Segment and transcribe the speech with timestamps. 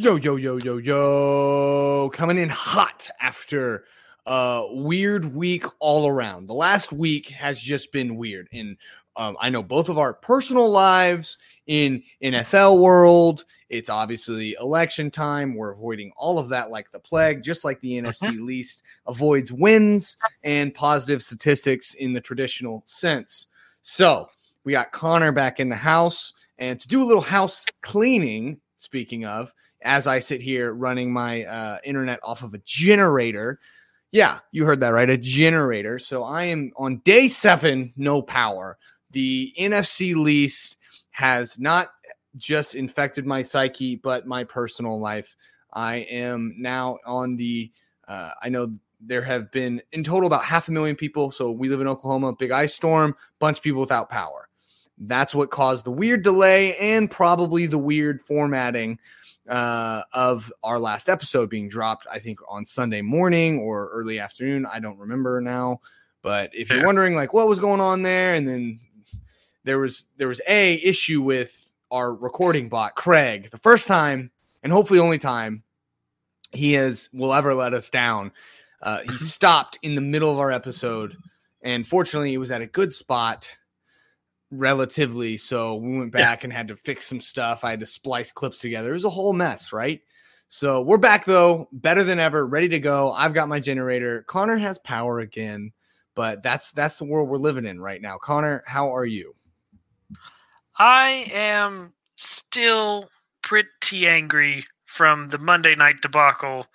[0.00, 2.10] Yo, yo, yo, yo, yo.
[2.12, 3.84] Coming in hot after
[4.26, 6.46] a weird week all around.
[6.46, 8.48] The last week has just been weird.
[8.52, 8.76] And
[9.16, 13.44] um, I know both of our personal lives in NFL world.
[13.68, 15.56] It's obviously election time.
[15.56, 20.16] We're avoiding all of that like the plague, just like the NFC least avoids wins
[20.44, 23.48] and positive statistics in the traditional sense.
[23.82, 24.28] So
[24.68, 26.34] we got Connor back in the house.
[26.58, 31.44] And to do a little house cleaning, speaking of, as I sit here running my
[31.44, 33.60] uh, internet off of a generator.
[34.12, 35.08] Yeah, you heard that right.
[35.08, 35.98] A generator.
[35.98, 38.76] So I am on day seven, no power.
[39.12, 40.76] The NFC least
[41.12, 41.88] has not
[42.36, 45.34] just infected my psyche, but my personal life.
[45.72, 47.72] I am now on the,
[48.06, 51.30] uh, I know there have been in total about half a million people.
[51.30, 54.47] So we live in Oklahoma, big ice storm, bunch of people without power.
[55.00, 58.98] That's what caused the weird delay and probably the weird formatting
[59.48, 64.66] uh, of our last episode being dropped, I think on Sunday morning or early afternoon.
[64.66, 65.80] I don't remember now.
[66.22, 68.80] But if you're wondering like what was going on there, and then
[69.64, 74.30] there was there was a issue with our recording bot, Craig, the first time
[74.62, 75.62] and hopefully only time
[76.52, 78.32] he has will ever let us down.
[78.82, 81.16] Uh, he stopped in the middle of our episode,
[81.62, 83.56] and fortunately, it was at a good spot
[84.50, 85.36] relatively.
[85.36, 86.46] So we went back yeah.
[86.46, 87.64] and had to fix some stuff.
[87.64, 88.90] I had to splice clips together.
[88.90, 90.00] It was a whole mess, right?
[90.48, 93.12] So we're back though, better than ever, ready to go.
[93.12, 94.24] I've got my generator.
[94.26, 95.72] Connor has power again,
[96.14, 98.16] but that's that's the world we're living in right now.
[98.16, 99.34] Connor, how are you?
[100.78, 103.10] I am still
[103.42, 106.66] pretty angry from the Monday night debacle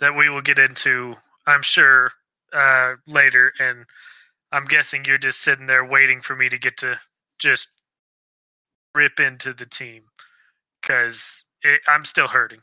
[0.00, 1.14] that we will get into,
[1.46, 2.12] I'm sure,
[2.52, 3.52] uh, later.
[3.60, 3.84] And
[4.52, 6.98] I'm guessing you're just sitting there waiting for me to get to
[7.38, 7.68] just
[8.94, 10.02] rip into the team
[10.80, 11.44] because
[11.88, 12.60] I'm still hurting.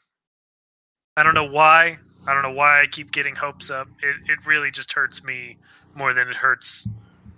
[1.18, 1.98] I don't know why.
[2.28, 3.88] I don't know why I keep getting hopes up.
[4.02, 5.58] It it really just hurts me
[5.96, 6.88] more than it hurts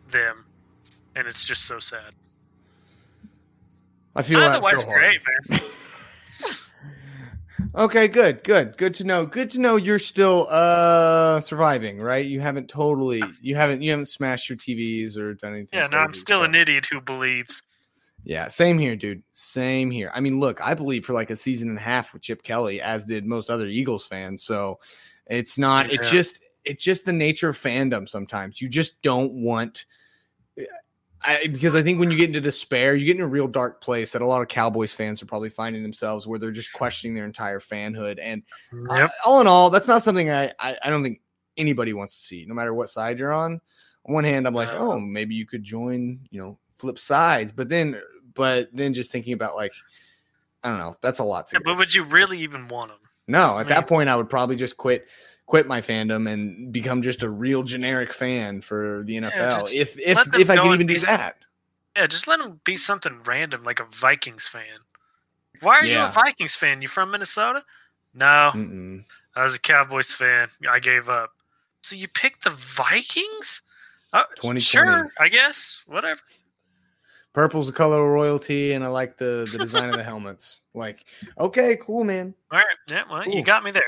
[0.10, 0.46] them,
[1.16, 2.16] and it's just so sad.
[4.16, 5.60] I feel otherwise so great, man.
[7.78, 9.26] okay, good, good, good to know.
[9.26, 12.26] Good to know you're still uh surviving, right?
[12.26, 15.80] You haven't totally, you haven't, you haven't smashed your TVs or done anything.
[15.80, 16.44] Yeah, no, I'm still so.
[16.44, 17.64] an idiot who believes.
[18.24, 19.24] Yeah, same here, dude.
[19.32, 20.12] Same here.
[20.14, 22.82] I mean, look, I believe for like a season and a half with Chip Kelly,
[22.82, 24.44] as did most other Eagles fans.
[24.44, 24.80] So
[25.28, 25.88] it's not.
[25.88, 25.96] Yeah.
[25.96, 26.44] It just.
[26.66, 28.10] It's just the nature of fandom.
[28.10, 29.86] Sometimes you just don't want.
[31.26, 33.82] I, because I think when you get into despair, you get in a real dark
[33.82, 37.16] place that a lot of Cowboys fans are probably finding themselves where they're just questioning
[37.16, 38.20] their entire fanhood.
[38.22, 38.44] And
[38.92, 39.10] uh, yep.
[39.10, 41.22] uh, all in all, that's not something I, I, I don't think
[41.58, 43.60] anybody wants to see, no matter what side you're on.
[44.06, 47.68] On one hand, I'm like, oh, maybe you could join, you know, flip sides, but
[47.68, 48.00] then,
[48.34, 49.74] but then just thinking about like,
[50.64, 51.56] I don't know, that's a lot to.
[51.56, 53.00] Yeah, but would you really even want them?
[53.28, 55.08] No, at I mean, that point, I would probably just quit
[55.48, 59.74] quit my fandom and become just a real generic fan for the NFL.
[59.74, 61.38] Yeah, if if if I can even do that.
[61.96, 64.62] Yeah, just let them be something random like a Vikings fan.
[65.62, 66.04] Why are yeah.
[66.04, 66.84] you a Vikings fan?
[66.84, 67.64] You from Minnesota?
[68.14, 69.04] No, Mm-mm.
[69.36, 70.50] I was a Cowboys fan.
[70.70, 71.32] I gave up.
[71.82, 73.64] So you picked the Vikings?
[74.14, 74.24] Uh,
[74.58, 75.84] sure, I guess.
[75.88, 76.22] Whatever.
[77.34, 80.62] Purple's the color of royalty, and I like the the design of the helmets.
[80.74, 81.06] Like,
[81.40, 82.34] okay, cool, man.
[82.52, 83.34] All right, yeah, well, cool.
[83.34, 83.84] you got me there.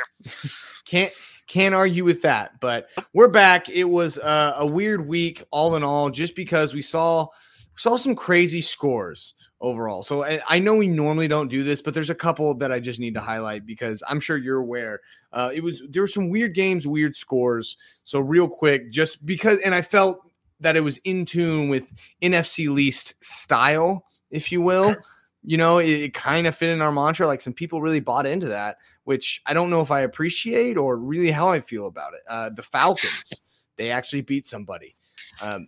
[0.85, 1.11] Can't
[1.49, 2.59] can't argue with that.
[2.61, 3.67] But we're back.
[3.67, 7.27] It was uh, a weird week, all in all, just because we saw
[7.75, 10.03] saw some crazy scores overall.
[10.03, 12.79] So I, I, know we normally don't do this, but there's a couple that I
[12.79, 15.01] just need to highlight because I'm sure you're aware.
[15.33, 17.77] Uh, it was there were some weird games, weird scores.
[18.03, 20.21] So real quick, just because, and I felt
[20.61, 24.95] that it was in tune with NFC least style, if you will.
[25.43, 27.25] You know, it, it kind of fit in our mantra.
[27.25, 28.77] Like some people really bought into that
[29.09, 32.19] which I don't know if I appreciate or really how I feel about it.
[32.29, 33.33] Uh, the Falcons,
[33.75, 34.95] they actually beat somebody.
[35.41, 35.67] Um,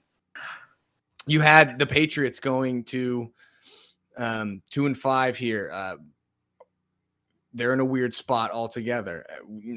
[1.26, 3.32] you had the Patriots going to
[4.16, 5.72] um, two and five here.
[5.74, 5.96] Uh,
[7.56, 9.26] they're in a weird spot altogether.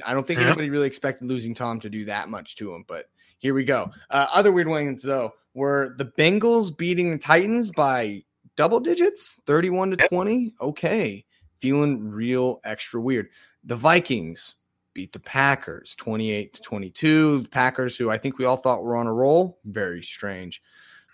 [0.05, 3.07] I don't think anybody really expected losing Tom to do that much to him, but
[3.39, 3.91] here we go.
[4.11, 8.25] Uh, other weird ones though were the Bengals beating the Titans by
[8.57, 10.53] double digits, thirty-one to twenty.
[10.61, 11.25] Okay,
[11.61, 13.29] feeling real extra weird.
[13.65, 14.57] The Vikings
[14.95, 17.43] beat the Packers 28 to 22.
[17.43, 20.63] The Packers, who I think we all thought were on a roll, very strange.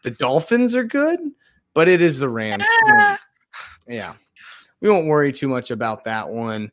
[0.02, 1.20] The Dolphins are good,
[1.74, 2.64] but it is the Rams.
[3.88, 4.14] yeah.
[4.80, 6.70] We won't worry too much about that one.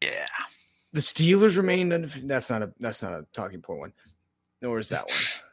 [0.00, 0.26] Yeah.
[0.92, 2.28] The Steelers remained undefeated.
[2.28, 3.92] That's not a that's not a talking point one.
[4.60, 5.16] Nor is that one.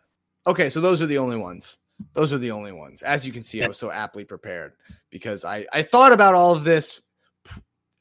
[0.48, 1.78] Okay, so those are the only ones.
[2.14, 3.04] Those are the only ones.
[3.04, 4.74] As you can see, I was so aptly prepared
[5.12, 7.02] because I, I thought about all of this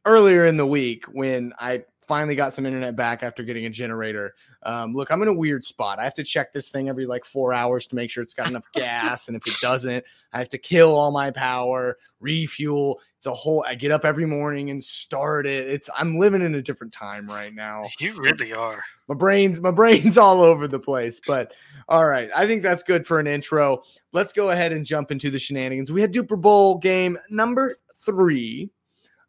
[0.09, 4.35] earlier in the week when I finally got some internet back after getting a generator.
[4.63, 6.01] Um, look, I'm in a weird spot.
[6.01, 8.49] I have to check this thing every like four hours to make sure it's got
[8.49, 9.29] enough gas.
[9.29, 13.01] And if it doesn't, I have to kill all my power, refuel.
[13.19, 15.69] It's a whole, I get up every morning and start it.
[15.69, 17.85] It's, I'm living in a different time right now.
[18.01, 18.83] You really are.
[19.07, 21.53] My brain's, my brain's all over the place, but
[21.91, 22.31] all right.
[22.35, 23.83] I think that's good for an intro.
[24.13, 25.93] Let's go ahead and jump into the shenanigans.
[25.93, 27.77] We had Duper Bowl game number
[28.07, 28.71] three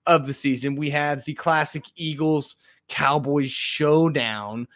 [0.09, 0.75] of the season.
[0.75, 2.57] We had the classic Eagles
[2.89, 4.67] Cowboys showdown.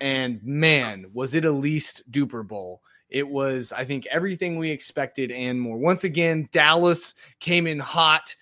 [0.00, 2.82] And man, was it a least duper bowl.
[3.08, 5.76] It was, I think, everything we expected and more.
[5.76, 8.34] Once again, Dallas came in hot,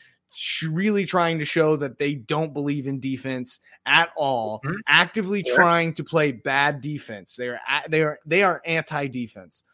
[0.62, 4.76] really trying to show that they don't believe in defense at all, mm-hmm.
[4.86, 5.54] actively yeah.
[5.54, 7.34] trying to play bad defense.
[7.34, 9.64] They are they are they are anti-defense.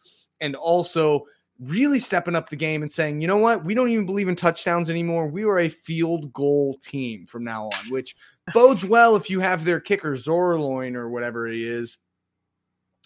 [0.41, 1.25] And also
[1.59, 4.35] really stepping up the game and saying, you know what, we don't even believe in
[4.35, 5.27] touchdowns anymore.
[5.27, 8.15] We are a field goal team from now on, which
[8.53, 11.97] bodes well if you have their kicker Zuerlein or whatever he is.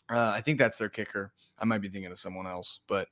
[0.09, 1.31] Uh, I think that's their kicker.
[1.57, 3.07] I might be thinking of someone else, but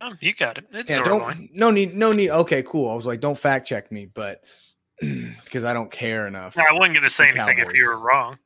[0.00, 0.66] um, you got it.
[0.72, 2.30] It's yeah, no need, no need.
[2.30, 2.90] Okay, cool.
[2.90, 4.44] I was like, don't fact check me, but
[5.00, 6.56] because I don't care enough.
[6.56, 7.72] No, I wasn't going to say anything Cowboys.
[7.72, 8.38] if you were wrong.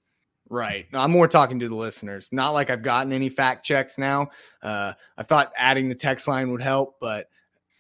[0.53, 0.87] Right.
[0.93, 2.29] No, I'm more talking to the listeners.
[2.31, 4.29] Not like I've gotten any fact checks now.
[4.63, 7.31] Uh, I thought adding the text line would help, but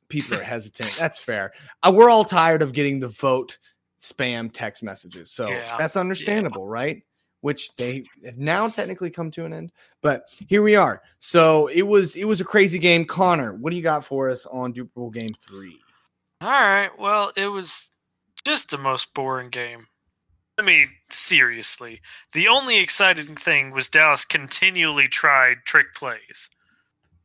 [0.08, 0.96] people are hesitant.
[1.00, 1.52] That's fair.
[1.82, 3.58] Uh, we're all tired of getting the vote
[4.00, 5.30] spam text messages.
[5.30, 5.76] So yeah.
[5.76, 6.72] that's understandable, yeah.
[6.72, 7.02] right?
[7.42, 9.70] Which they have now technically come to an end.
[10.00, 11.02] But here we are.
[11.18, 13.04] So it was it was a crazy game.
[13.04, 15.78] Connor, what do you got for us on Duper Bowl game three?
[16.40, 16.90] All right.
[16.98, 17.90] Well, it was
[18.46, 19.86] just the most boring game.
[20.58, 22.00] I mean, seriously.
[22.32, 26.50] The only exciting thing was Dallas continually tried trick plays.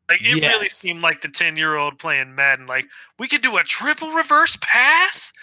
[0.09, 0.53] Like it yes.
[0.53, 2.65] really seemed like the ten year old playing Madden.
[2.65, 2.85] Like
[3.19, 5.33] we could do a triple reverse pass.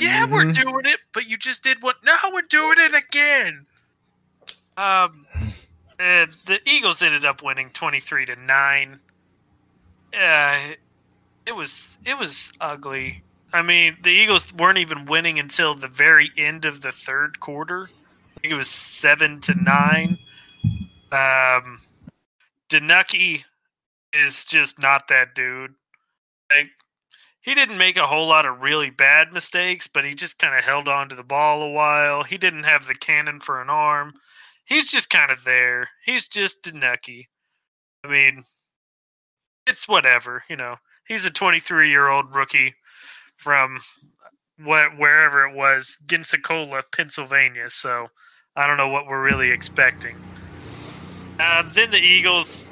[0.00, 0.32] Yeah, mm-hmm.
[0.32, 1.96] we're doing it, but you just did what?
[2.04, 3.66] Now we're doing it again.
[4.76, 5.26] Um,
[5.98, 9.00] and the Eagles ended up winning twenty three to nine.
[10.16, 10.60] Uh,
[11.46, 13.22] it was it was ugly.
[13.54, 17.88] I mean, the Eagles weren't even winning until the very end of the third quarter.
[18.36, 20.18] I think it was seven to nine.
[21.12, 21.80] Um,
[22.68, 23.44] DiNucci
[24.12, 25.72] is just not that dude.
[26.50, 26.70] Like,
[27.42, 30.64] he didn't make a whole lot of really bad mistakes, but he just kind of
[30.64, 32.24] held on to the ball a while.
[32.24, 34.14] He didn't have the cannon for an arm.
[34.64, 35.88] He's just kind of there.
[36.04, 37.26] He's just DiNucci.
[38.02, 38.42] I mean,
[39.68, 40.74] it's whatever, you know.
[41.06, 42.74] He's a 23 year old rookie
[43.36, 43.78] from
[44.62, 47.68] what wherever it was, Gensacola, Pennsylvania.
[47.68, 48.08] So
[48.56, 50.16] I don't know what we're really expecting.
[51.40, 52.66] Uh, then the Eagles,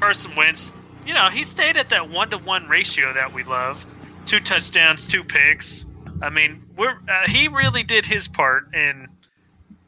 [0.00, 0.72] Carson Wentz,
[1.06, 3.86] you know, he stayed at that one to one ratio that we love
[4.26, 5.86] two touchdowns, two picks.
[6.22, 9.08] I mean, we're uh, he really did his part in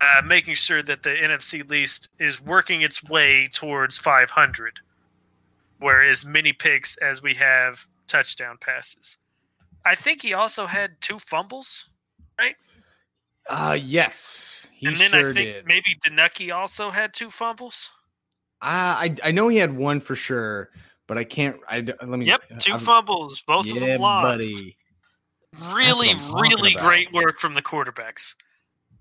[0.01, 4.81] uh, making sure that the NFC least is working its way towards 500,
[5.79, 9.19] where as many picks as we have touchdown passes.
[9.85, 11.91] I think he also had two fumbles,
[12.39, 12.57] right?
[13.49, 14.69] Uh yes.
[14.83, 15.67] and then sure I think did.
[15.67, 17.91] maybe DiNucci also had two fumbles.
[18.61, 20.71] Uh, I I know he had one for sure
[21.13, 21.57] but I can't.
[21.69, 22.25] I let me.
[22.25, 24.41] Yep, 2 I'm, fumbles, both yeah, of them lost.
[24.41, 24.77] Buddy.
[25.75, 26.87] Really, really about.
[26.87, 28.35] great work from the quarterbacks.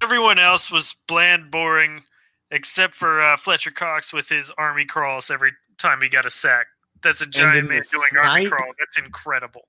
[0.01, 2.03] Everyone else was bland, boring,
[2.49, 6.65] except for uh, Fletcher Cox with his army crawls every time he got a sack.
[7.01, 8.73] That's a giant man doing snipe, army crawl.
[8.77, 9.63] That's incredible.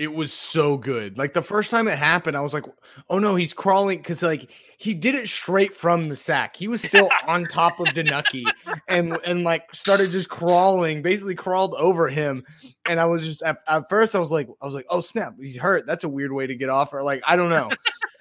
[0.00, 1.18] It was so good.
[1.18, 2.64] Like the first time it happened, I was like,
[3.10, 6.56] "Oh no, he's crawling!" Because like he did it straight from the sack.
[6.56, 8.44] He was still on top of DiNucci
[8.88, 12.44] and and like started just crawling, basically crawled over him.
[12.86, 15.34] And I was just at, at first I was like, I was like, "Oh snap,
[15.38, 16.94] he's hurt." That's a weird way to get off.
[16.94, 17.68] Or like I don't know.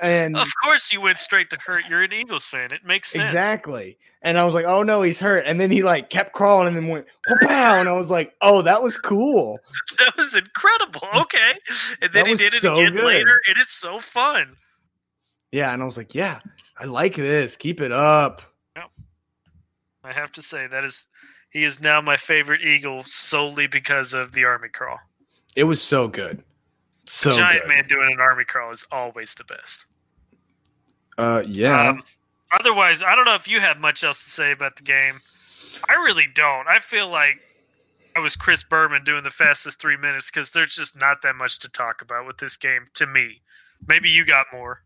[0.01, 1.83] And of course you went straight to hurt.
[1.89, 2.71] You're an Eagles fan.
[2.71, 3.27] It makes sense.
[3.27, 3.97] Exactly.
[4.21, 5.43] And I was like, oh no, he's hurt.
[5.45, 7.05] And then he like kept crawling and then went
[7.41, 7.79] pow.
[7.79, 9.59] And I was like, oh, that was cool.
[9.97, 11.01] That was incredible.
[11.01, 11.21] Mm.
[11.21, 11.53] Okay.
[12.01, 13.03] And then he did it so again good.
[13.03, 13.41] later.
[13.49, 14.55] It is so fun.
[15.51, 15.73] Yeah.
[15.73, 16.39] And I was like, yeah,
[16.77, 17.57] I like this.
[17.57, 18.41] Keep it up.
[18.77, 18.89] Yep.
[20.03, 21.09] I have to say that is
[21.49, 24.99] he is now my favorite Eagle solely because of the army crawl.
[25.55, 26.43] It was so good.
[27.11, 27.69] So giant good.
[27.69, 29.87] man doing an army crawl is always the best.
[31.17, 31.89] Uh, yeah.
[31.89, 32.03] Um,
[32.51, 35.19] otherwise, I don't know if you have much else to say about the game.
[35.89, 36.67] I really don't.
[36.67, 37.39] I feel like
[38.15, 41.57] I was Chris Berman doing the fastest three minutes because there's just not that much
[41.59, 43.41] to talk about with this game to me.
[43.87, 44.83] Maybe you got more.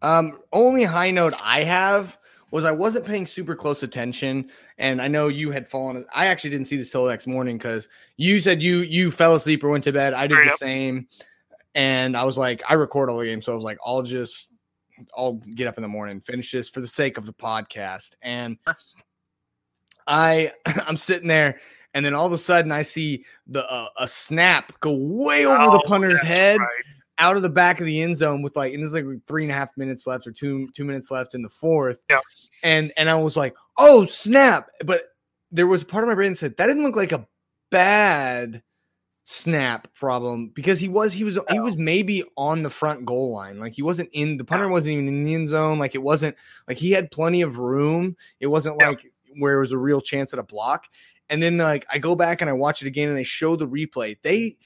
[0.00, 2.16] Um, only high note I have
[2.52, 6.04] was I wasn't paying super close attention, and I know you had fallen.
[6.14, 9.34] I actually didn't see this till the next morning because you said you you fell
[9.34, 10.12] asleep or went to bed.
[10.12, 11.08] I did the same,
[11.74, 14.50] and I was like, I record all the games, so I was like, I'll just
[15.16, 18.58] I'll get up in the morning, finish this for the sake of the podcast, and
[20.06, 20.52] I
[20.86, 21.60] I'm sitting there.
[21.94, 25.72] And then all of a sudden, I see the uh, a snap go way over
[25.72, 26.68] the Oh, punter's head, right.
[27.22, 29.44] Out of the back of the end zone with like, and this is like three
[29.44, 32.02] and a half minutes left or two two minutes left in the fourth.
[32.10, 32.20] Yeah.
[32.64, 34.68] And and I was like, oh snap!
[34.84, 35.02] But
[35.52, 37.26] there was a part of my brain that said that didn't look like a
[37.70, 38.62] bad
[39.24, 43.60] snap problem because he was he was he was maybe on the front goal line
[43.60, 46.34] like he wasn't in the punter wasn't even in the end zone like it wasn't
[46.66, 48.88] like he had plenty of room it wasn't Yeah.
[48.88, 50.86] like where it was a real chance at a block
[51.30, 53.68] and then like I go back and I watch it again and they show the
[53.68, 54.56] replay they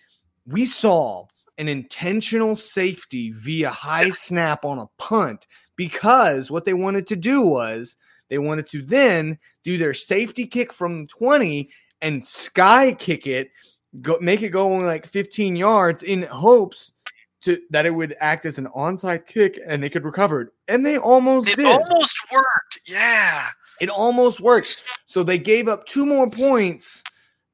[0.46, 1.26] we saw
[1.58, 5.46] an intentional safety via high snap on a punt
[5.76, 7.96] because what they wanted to do was
[8.28, 11.68] they wanted to then do their safety kick from 20
[12.02, 13.50] and sky kick it,
[14.02, 16.92] go make it go only like 15 yards in hopes
[17.42, 20.48] to that it would act as an onside kick and they could recover it.
[20.68, 21.66] And they almost It did.
[21.66, 22.80] almost worked.
[22.86, 23.46] Yeah.
[23.80, 24.84] it almost worked.
[25.04, 27.02] So they gave up two more points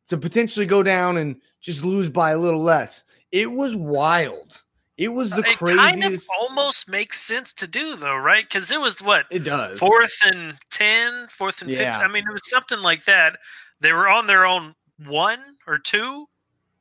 [0.09, 3.05] to potentially go down and just lose by a little less.
[3.33, 4.63] It was wild.
[4.99, 5.79] It was the it craziest.
[6.01, 8.45] kind of almost makes sense to do though, right?
[8.45, 9.79] Because it was what it does.
[9.79, 11.93] fourth and 10, fourth and Yeah.
[11.95, 12.05] 15.
[12.05, 13.39] I mean, it was something like that.
[13.81, 14.75] They were on their own
[15.07, 16.27] one or two.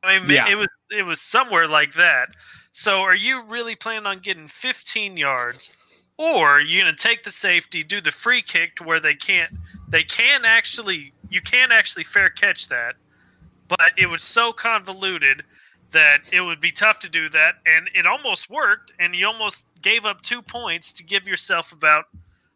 [0.03, 0.49] I mean, Yeah.
[0.49, 2.35] it was it was somewhere like that.
[2.73, 5.71] So, are you really planning on getting 15 yards,
[6.17, 9.15] or are you going to take the safety, do the free kick to where they
[9.15, 9.53] can't
[9.87, 12.95] they can actually you can't actually fair catch that,
[13.69, 15.43] but it was so convoluted
[15.91, 19.67] that it would be tough to do that, and it almost worked, and you almost
[19.81, 22.05] gave up two points to give yourself about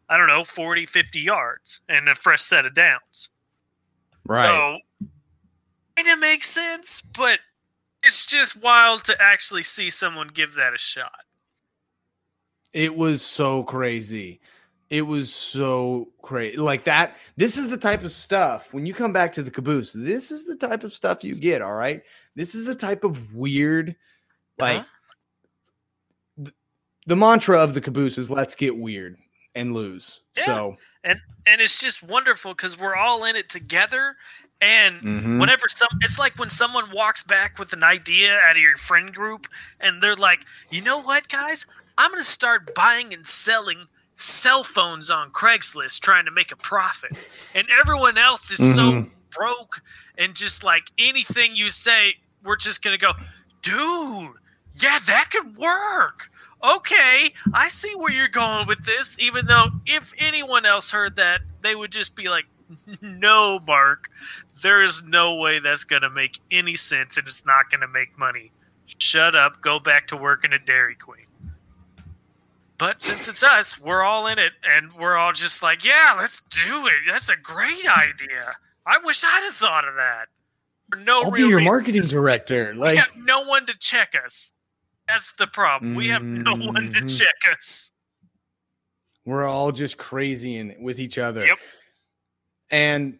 [0.08, 3.30] I don't know, 40, 50 yards and a fresh set of downs.
[4.24, 4.46] right.
[4.46, 5.06] So,
[5.96, 7.40] kind of makes sense, but
[8.04, 11.24] it's just wild to actually see someone give that a shot.
[12.72, 14.40] It was so crazy.
[14.90, 16.58] It was so crazy.
[16.58, 17.16] Like that.
[17.36, 19.92] This is the type of stuff when you come back to the caboose.
[19.92, 21.62] This is the type of stuff you get.
[21.62, 22.02] All right.
[22.36, 23.96] This is the type of weird,
[24.58, 26.44] like Uh-huh.
[26.44, 26.54] th-
[27.06, 29.16] the mantra of the caboose is let's get weird
[29.54, 30.20] and lose.
[30.36, 30.44] Yeah.
[30.44, 34.16] So And and it's just wonderful because we're all in it together.
[34.60, 35.38] And mhm.
[35.40, 39.14] whenever some, it's like when someone walks back with an idea out of your friend
[39.14, 39.46] group,
[39.80, 40.40] and they're like,
[40.70, 41.66] "You know what, guys?
[41.98, 46.56] I'm going to start buying and selling cell phones on Craigslist, trying to make a
[46.56, 47.12] profit."
[47.54, 49.10] And everyone else is so Mhm.
[49.30, 49.82] broke
[50.16, 52.16] and just like anything you say,
[52.46, 53.12] we're just to go,
[53.62, 54.32] "Dude,
[54.74, 56.30] yeah, that could work."
[56.62, 59.18] Okay, I see where you're going with this.
[59.18, 62.46] Even though if anyone else heard that, they would just be like,
[63.02, 64.10] "No, Mark,
[64.62, 68.50] there is no way that's to make any sense and it's not to make money.
[68.98, 71.24] Shut up, go back to working at Dairy Queen.
[72.78, 76.40] But since it's us, we're all in it and we're all just like, yeah, let's
[76.40, 76.92] do it.
[77.06, 78.54] That's a great idea.
[78.86, 80.26] I wish I'd have thought of that.
[80.96, 81.64] No I'll be your reason.
[81.64, 82.74] marketing director.
[82.74, 84.52] Like We have no one to check us.
[85.08, 85.94] That's the problem.
[85.94, 87.18] We have no one to Mhm.
[87.18, 87.90] check us.
[89.24, 91.44] we're all just crazy and with each other.
[91.44, 91.58] Yep.
[92.70, 93.18] And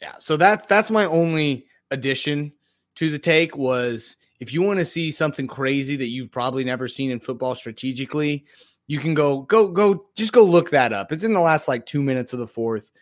[0.00, 2.52] yeah, so that's that's my only addition
[2.96, 6.86] to the take was if you want to see something crazy that you've probably never
[6.88, 8.44] seen in football strategically,
[8.86, 11.10] you can go go go just go look that up.
[11.12, 12.92] It's in the last like 2 minutes of the fourth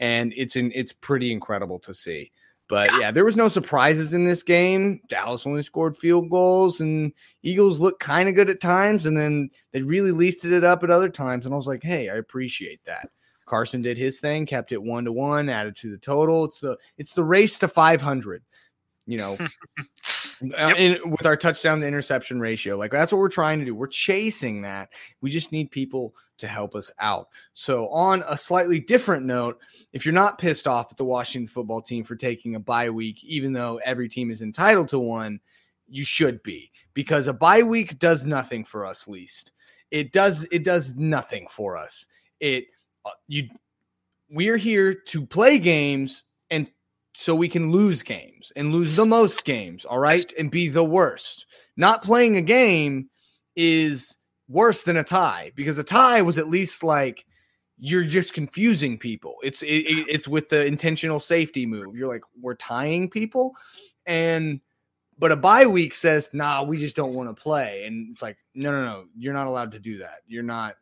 [0.00, 2.32] and it's in it's pretty incredible to see.
[2.68, 5.00] But yeah, there was no surprises in this game.
[5.08, 9.50] Dallas only scored field goals and Eagles looked kind of good at times and then
[9.72, 12.84] they really leased it up at other times and I was like, "Hey, I appreciate
[12.84, 13.08] that."
[13.46, 16.44] Carson did his thing, kept it 1 to 1, added to the total.
[16.44, 18.42] It's the it's the race to 500.
[19.06, 19.38] You know,
[20.58, 22.76] uh, in, with our touchdown to interception ratio.
[22.76, 23.74] Like that's what we're trying to do.
[23.74, 24.90] We're chasing that.
[25.20, 27.28] We just need people to help us out.
[27.52, 29.58] So, on a slightly different note,
[29.92, 33.24] if you're not pissed off at the Washington football team for taking a bye week,
[33.24, 35.40] even though every team is entitled to one,
[35.88, 39.08] you should be because a bye week does nothing for us.
[39.08, 39.52] Least
[39.90, 40.46] it does.
[40.50, 42.06] It does nothing for us.
[42.40, 42.66] It
[43.04, 43.48] uh, you
[44.28, 46.24] we're here to play games
[47.18, 50.84] so we can lose games and lose the most games, all right, and be the
[50.84, 51.46] worst.
[51.76, 53.08] Not playing a game
[53.56, 54.18] is
[54.48, 57.24] worse than a tie because a tie was at least like
[57.78, 59.36] you're just confusing people.
[59.42, 61.96] It's it, it- it's with the intentional safety move.
[61.96, 63.54] You're like we're tying people,
[64.04, 64.60] and
[65.18, 68.36] but a bye week says nah, we just don't want to play, and it's like
[68.54, 70.20] no, no, no, you're not allowed to do that.
[70.26, 70.76] You're not.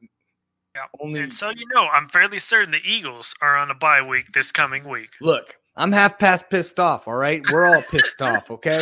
[0.75, 0.83] Yeah.
[1.01, 4.33] Only And so you know, I'm fairly certain the Eagles are on a bye week
[4.33, 5.11] this coming week.
[5.21, 7.09] look, I'm half past pissed off.
[7.09, 8.51] All right, we're all pissed off.
[8.51, 8.79] Okay.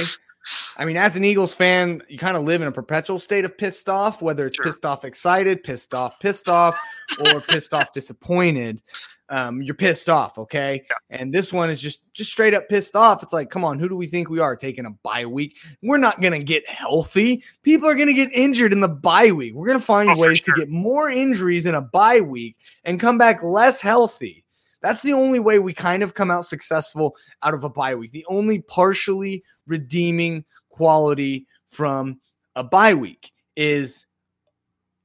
[0.77, 3.57] I mean, as an Eagles fan, you kind of live in a perpetual state of
[3.57, 4.65] pissed off, whether it's Sure.
[4.65, 6.77] pissed off excited, pissed off, pissed off,
[7.21, 8.83] or pissed off disappointed.
[9.29, 10.83] Um, you're pissed off, okay?
[10.91, 10.97] Yeah.
[11.21, 13.23] And this one is just just straight up pissed off.
[13.23, 15.57] It's like, come on, who do we think we are taking a bye week?
[15.81, 17.43] We're not gonna get healthy.
[17.63, 19.55] People are gonna get injured in the bye week.
[19.55, 20.55] We're gonna find Oh, ways sure.
[20.55, 24.42] to get more injuries in a bye week and come back less healthy.
[24.83, 28.11] That's the only way we kind of come out successful out of a bye week.
[28.13, 32.21] The only partially redeeming quality from
[32.57, 34.07] a bye week is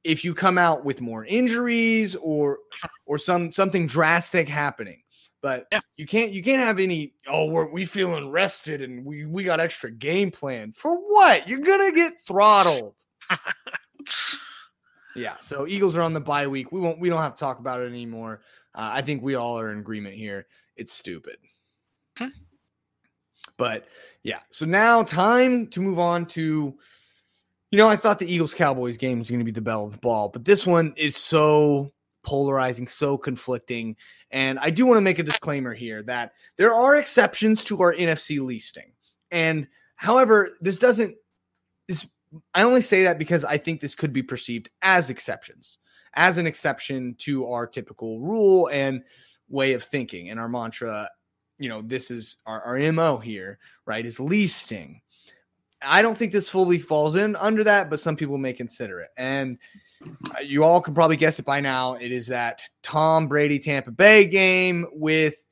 [0.04, 2.60] if you come out with more injuries or
[3.06, 5.02] or some something drastic happening.
[5.42, 5.82] But Yeah.
[5.98, 9.60] you can't you can't have any oh we're we feeling rested and we we got
[9.60, 10.72] extra game plan.
[10.72, 11.48] For what?
[11.48, 12.96] You're gonna get throttled.
[15.16, 16.72] Yeah, so Eagles are on the bye week.
[16.72, 18.42] We won't we don't have to talk about it anymore.
[18.78, 20.46] Uh, I think we all are in agreement here.
[20.76, 21.38] It's stupid.
[22.18, 22.28] Hmm.
[23.58, 23.88] But
[24.24, 26.78] yeah, so now time to move on to
[27.72, 29.92] you know, I thought the Eagles Cowboys game was going to be the bell of
[29.92, 31.92] the ball, but this one is so
[32.24, 33.98] polarizing, so conflicting.
[34.32, 37.94] And I do want to make a disclaimer here that there are exceptions to our
[37.94, 38.94] NFC listing.
[39.32, 41.16] And however, this doesn't
[41.88, 42.08] this
[42.54, 45.78] I only say that because I think this could be perceived as exceptions,
[46.14, 49.04] as an exception to our typical rule and
[49.50, 51.10] way of thinking and our mantra.
[51.60, 54.06] You know, this is our, our MO here, right?
[54.06, 55.02] Is leasting.
[55.82, 59.10] I don't think this fully falls in under that, but some people may consider it.
[59.16, 59.60] And
[60.36, 61.96] uh, you all can probably guess it by now.
[61.96, 65.44] It is that Tom Brady Tampa Bay game with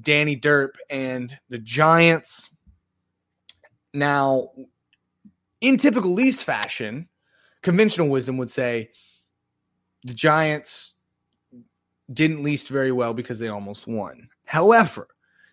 [0.00, 2.50] Danny Derp and the Giants.
[3.92, 4.50] Now,
[5.60, 7.08] in typical least fashion,
[7.62, 8.90] conventional wisdom would say
[10.06, 10.94] the Giants
[12.12, 14.28] didn't least very well because they almost won.
[14.44, 15.08] However,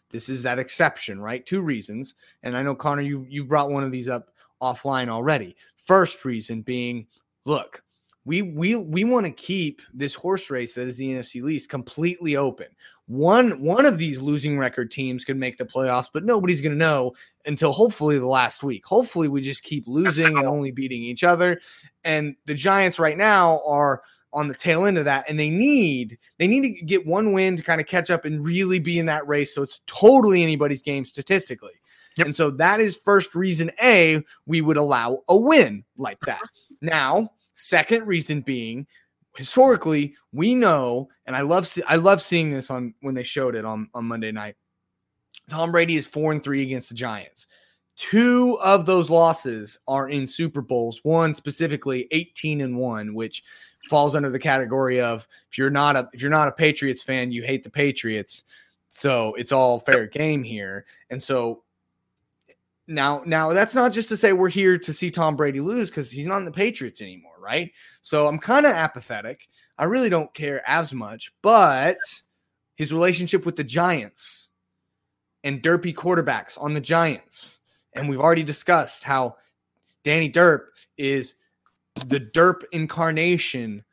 [0.10, 1.44] this is that exception, right?
[1.44, 4.30] Two reasons, and I know Connor, you you brought one of these up
[4.62, 5.56] offline already.
[5.76, 7.08] First reason being,
[7.46, 7.84] look,
[8.24, 12.36] we we we want to keep this horse race that is the NFC least completely
[12.36, 12.68] open.
[13.08, 16.78] One one of these losing record teams could make the playoffs, but nobody's going to
[16.78, 17.14] know
[17.48, 18.86] until hopefully the last week.
[18.86, 21.60] Hopefully, we just keep losing and only beating each other.
[22.04, 26.18] And the Giants right now are on the tail end of that, and they need
[26.40, 29.06] they need to get one win to kind of catch up and really be in
[29.06, 29.54] that race.
[29.54, 31.74] So it's totally anybody's game statistically.
[32.18, 32.28] Yep.
[32.28, 36.42] And so that is first reason A, we would allow a win like that.
[36.42, 36.76] Uh-huh.
[36.82, 38.86] Now, second reason being
[39.36, 43.66] historically, we know, and I love I love seeing this on when they showed it
[43.66, 44.56] on, on Monday night.
[45.50, 47.48] Tom Brady is four and three against the Giants.
[47.96, 53.44] Two of those losses are in Super Bowls, one specifically 18 and 1, which
[53.86, 57.32] falls under the category of if you're not a if you're not a Patriots fan,
[57.32, 58.44] you hate the Patriots.
[58.90, 60.86] So it's all fair game here.
[61.10, 61.64] And so
[62.88, 66.12] now now that's not just to say we're here to see Tom Brady lose because
[66.12, 67.72] he's not in the Patriots anymore, right?
[68.02, 69.48] So I'm kind of apathetic.
[69.78, 71.98] I really don't care as much, but
[72.76, 74.50] his relationship with the Giants
[75.44, 77.60] and derpy quarterbacks on the Giants.
[77.94, 79.36] And we've already discussed how
[80.04, 80.66] Danny Derp
[80.98, 81.36] is
[82.08, 83.84] the derp incarnation,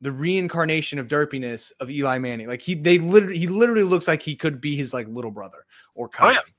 [0.00, 2.48] the reincarnation of derpiness of Eli Manning.
[2.48, 5.64] Like he they literally he literally looks like he could be his like little brother
[5.94, 6.36] or Oh, yeah.
[6.36, 6.54] cousin.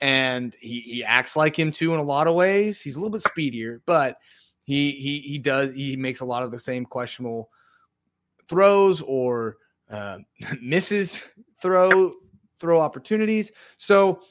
[0.00, 2.80] And he he acts like him too in a lot of ways.
[2.80, 4.16] He's a little bit speedier, but
[4.64, 7.50] he he he does he makes a lot of the same questionable
[8.48, 9.56] throws or
[9.90, 10.18] uh,
[10.60, 11.22] misses
[11.60, 12.14] throw
[12.58, 13.52] throw opportunities.
[13.78, 14.22] So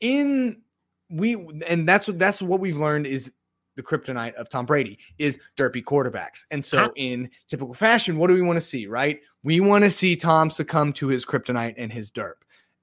[0.00, 0.62] in
[1.10, 1.34] we
[1.68, 3.32] and that's what that's what we've learned is
[3.76, 6.44] the kryptonite of Tom Brady is derpy quarterbacks.
[6.50, 9.20] And so in typical fashion, what do we want to see, right?
[9.42, 12.34] We want to see Tom succumb to his kryptonite and his derp.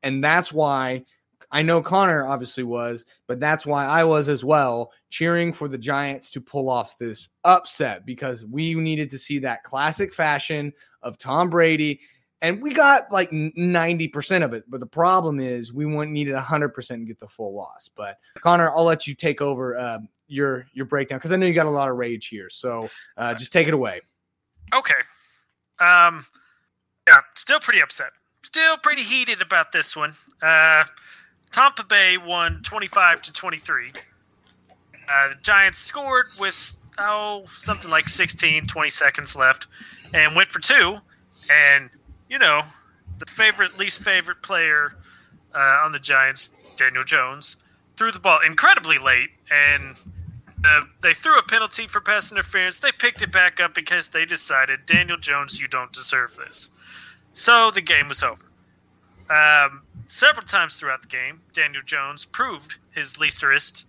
[0.03, 1.03] And that's why
[1.51, 5.77] I know Connor obviously was, but that's why I was as well, cheering for the
[5.77, 10.71] Giants to pull off this upset because we needed to see that classic fashion
[11.01, 12.01] of Tom Brady.
[12.41, 14.63] And we got like 90% of it.
[14.67, 17.89] But the problem is we needed 100% to get the full loss.
[17.93, 19.99] But Connor, I'll let you take over uh,
[20.29, 22.49] your your breakdown because I know you got a lot of rage here.
[22.49, 24.01] So uh, just take it away.
[24.73, 24.93] Okay.
[25.79, 26.25] Um,
[27.07, 28.11] yeah, still pretty upset.
[28.43, 30.13] Still pretty heated about this one.
[30.41, 30.83] Uh,
[31.51, 33.91] Tampa Bay won 25 to 23.
[35.09, 39.67] Uh, the Giants scored with, oh, something like 16, 20 seconds left
[40.13, 40.97] and went for two.
[41.49, 41.89] And,
[42.29, 42.61] you know,
[43.17, 44.93] the favorite, least favorite player
[45.55, 47.57] uh, on the Giants, Daniel Jones,
[47.95, 49.95] threw the ball incredibly late and
[50.65, 52.79] Uh, they threw a penalty for pass interference.
[52.79, 56.69] They picked it back up because they decided, Daniel Jones, you don't deserve this.
[57.31, 58.45] So the game was over.
[59.29, 63.87] Um, several times throughout the game, Daniel Jones proved his leastest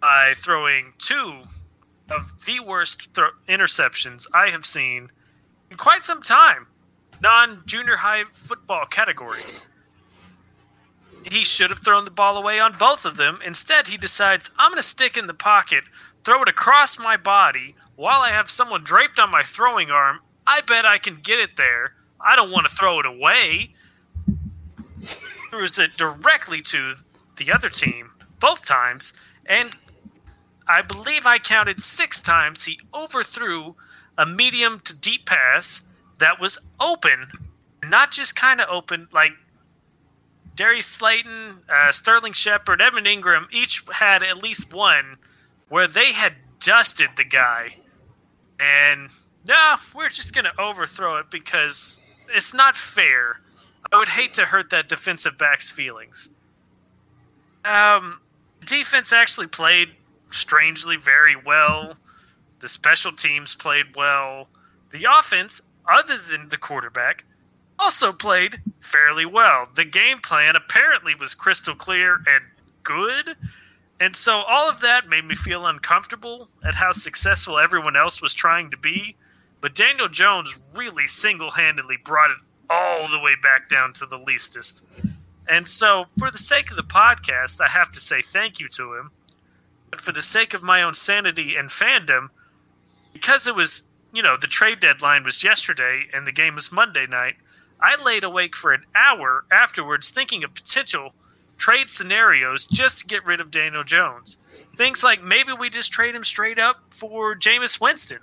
[0.00, 1.42] by throwing two
[2.10, 5.10] of the worst thro- interceptions I have seen
[5.70, 6.66] in quite some time,
[7.20, 9.42] non junior high football category.
[11.24, 13.40] He should have thrown the ball away on both of them.
[13.44, 15.84] Instead, he decides, I'm going to stick in the pocket,
[16.22, 20.20] throw it across my body while I have someone draped on my throwing arm.
[20.46, 21.94] I bet I can get it there.
[22.20, 23.74] I don't want to throw it away.
[25.50, 26.94] Throws it directly to
[27.36, 28.10] the other team
[28.40, 29.12] both times,
[29.46, 29.70] and
[30.66, 33.74] I believe I counted six times he overthrew
[34.18, 35.82] a medium to deep pass
[36.18, 37.30] that was open,
[37.84, 39.32] not just kind of open, like
[40.56, 45.16] Darius Slayton, uh, Sterling Shepard, Evan Engram each had at least one
[45.68, 47.76] where they had dusted the guy.
[48.60, 49.08] And
[49.46, 53.40] no, we're just going to overthrow it because it's not fair.
[53.92, 56.30] I would hate to hurt that defensive back's feelings.
[57.64, 58.20] Um,
[58.64, 59.90] defense actually played
[60.30, 61.96] strangely very well.
[62.60, 64.48] The special teams played well.
[64.90, 67.24] The offense, other than the quarterback,
[67.78, 69.68] also played fairly well.
[69.74, 72.44] The game plan apparently was crystal clear and
[72.82, 73.36] good.
[74.00, 78.34] And so all of that made me feel uncomfortable at how successful everyone else was
[78.34, 79.16] trying to be.
[79.60, 84.18] But Daniel Jones really single handedly brought it all the way back down to the
[84.18, 84.82] leastest.
[85.48, 88.94] And so, for the sake of the podcast, I have to say thank you to
[88.94, 89.10] him.
[89.90, 92.30] But for the sake of my own sanity and fandom,
[93.12, 97.06] because it was, you know, the trade deadline was yesterday and the game was Monday
[97.06, 97.36] night,
[97.80, 101.14] I laid awake for an hour afterwards thinking of potential
[101.58, 104.38] trade scenarios just to get rid of Daniel Jones.
[104.76, 108.20] Things like maybe we just trade him straight up for Jameis Winston.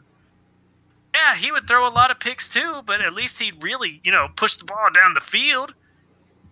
[1.14, 4.12] Yeah, he would throw a lot of picks too, but at least he'd really, you
[4.12, 5.74] know, push the ball down the field.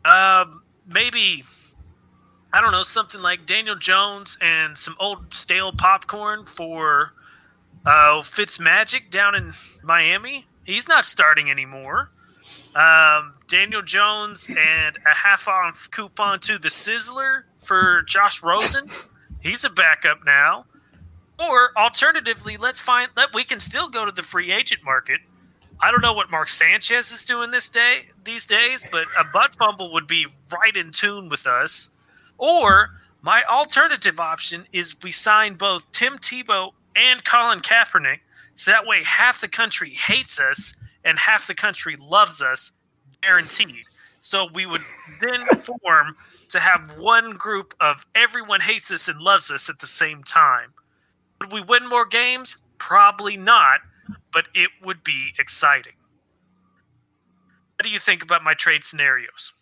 [0.05, 1.43] Um, maybe
[2.51, 7.13] I don't know something like Daniel Jones and some old stale popcorn for
[7.85, 10.45] uh, Fitz Magic down in Miami.
[10.65, 12.09] He's not starting anymore.
[12.75, 18.89] Um, Daniel Jones and a half off coupon to the Sizzler for Josh Rosen.
[19.41, 20.65] He's a backup now.
[21.39, 25.19] Or alternatively, let's find that we can still go to the free agent market.
[25.81, 29.55] I don't know what Mark Sanchez is doing this day these days, but a butt
[29.55, 31.89] fumble would be right in tune with us.
[32.37, 32.89] Or
[33.21, 38.19] my alternative option is we sign both Tim Tebow and Colin Kaepernick,
[38.55, 40.73] so that way half the country hates us
[41.09, 42.71] and half the country loves us,
[43.21, 43.83] guaranteed.
[44.21, 44.81] So we would
[45.21, 45.45] then
[45.81, 46.15] form
[46.49, 50.73] to have one group of everyone hates us and loves us at the same time.
[51.41, 52.57] Would we win more games?
[52.77, 53.79] Probably not,
[54.31, 55.93] but it would be exciting.
[57.75, 59.53] What do you think about my trade scenarios?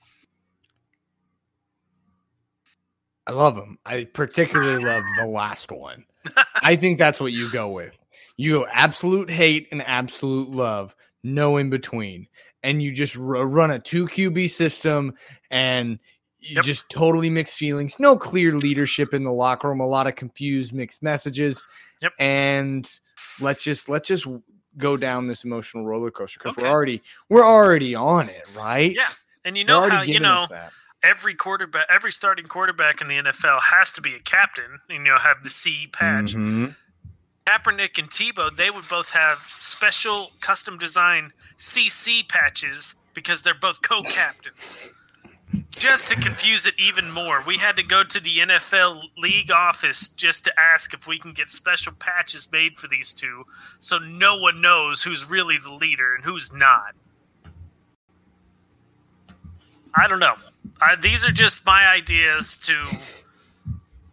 [3.27, 3.77] I love them.
[3.85, 6.05] I particularly love the last one.
[6.63, 7.97] I think that's what you go with.
[8.37, 12.27] You go absolute hate and absolute love, no in between.
[12.63, 15.13] And you just r- run a two QB system
[15.51, 15.99] and
[16.39, 16.65] you Yep.
[16.65, 17.95] just totally mixed feelings.
[17.99, 21.63] No clear leadership in the locker room, a lot of confused mixed messages.
[22.01, 22.13] Yep.
[22.19, 22.91] And
[23.41, 24.25] let's just let's just
[24.77, 26.61] go down this emotional roller coaster because Okay.
[26.63, 28.93] we're already we're already on it, right?
[28.95, 29.07] Yeah.
[29.45, 30.45] And you know how you know
[31.03, 34.79] every quarterback, every starting quarterback in the NFL has to be a captain.
[34.89, 36.33] And you know, have the C patch.
[36.33, 36.75] Mhm.
[37.47, 43.81] Kaepernick and Tebow, they would both have special custom design CC patches because they're both
[43.81, 44.77] co-captains.
[45.71, 50.09] Just to confuse it even more, we had to go to the NFL league office
[50.09, 53.45] just to ask if we can get special patches made for these two
[53.79, 56.95] so no one knows who's really the leader and who's not.
[59.95, 60.35] I don't know.
[60.81, 62.97] I, these are just my ideas to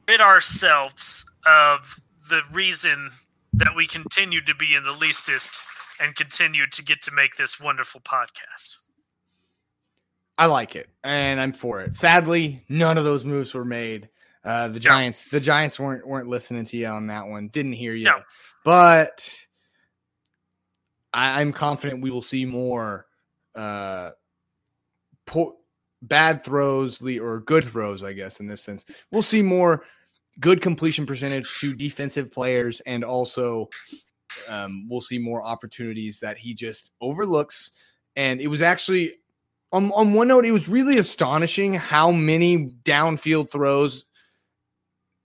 [0.06, 3.10] rid ourselves of the reason
[3.58, 5.60] that we continue to be in the leastest
[6.00, 8.78] and continue to get to make this wonderful podcast.
[10.36, 11.94] I like it, and I'm for it.
[11.94, 14.08] Sadly, none of those moves were made.
[14.44, 17.48] Uh, the Giants, the Giants weren't weren't listening to you on that one.
[17.48, 18.20] Didn't hear you, No.
[18.64, 19.38] but
[21.12, 23.06] I, I'm confident we will see more
[23.54, 24.10] uh,
[25.24, 25.56] po-
[26.02, 28.40] bad throws or good throws, I guess.
[28.40, 29.84] In this sense, we'll see more
[30.40, 33.68] good completion percentage to defensive players, and also
[34.48, 37.70] um, we'll see more opportunities that he just overlooks.
[38.16, 39.14] And it was actually
[39.72, 44.06] on, on one note, it was really astonishing how many downfield throws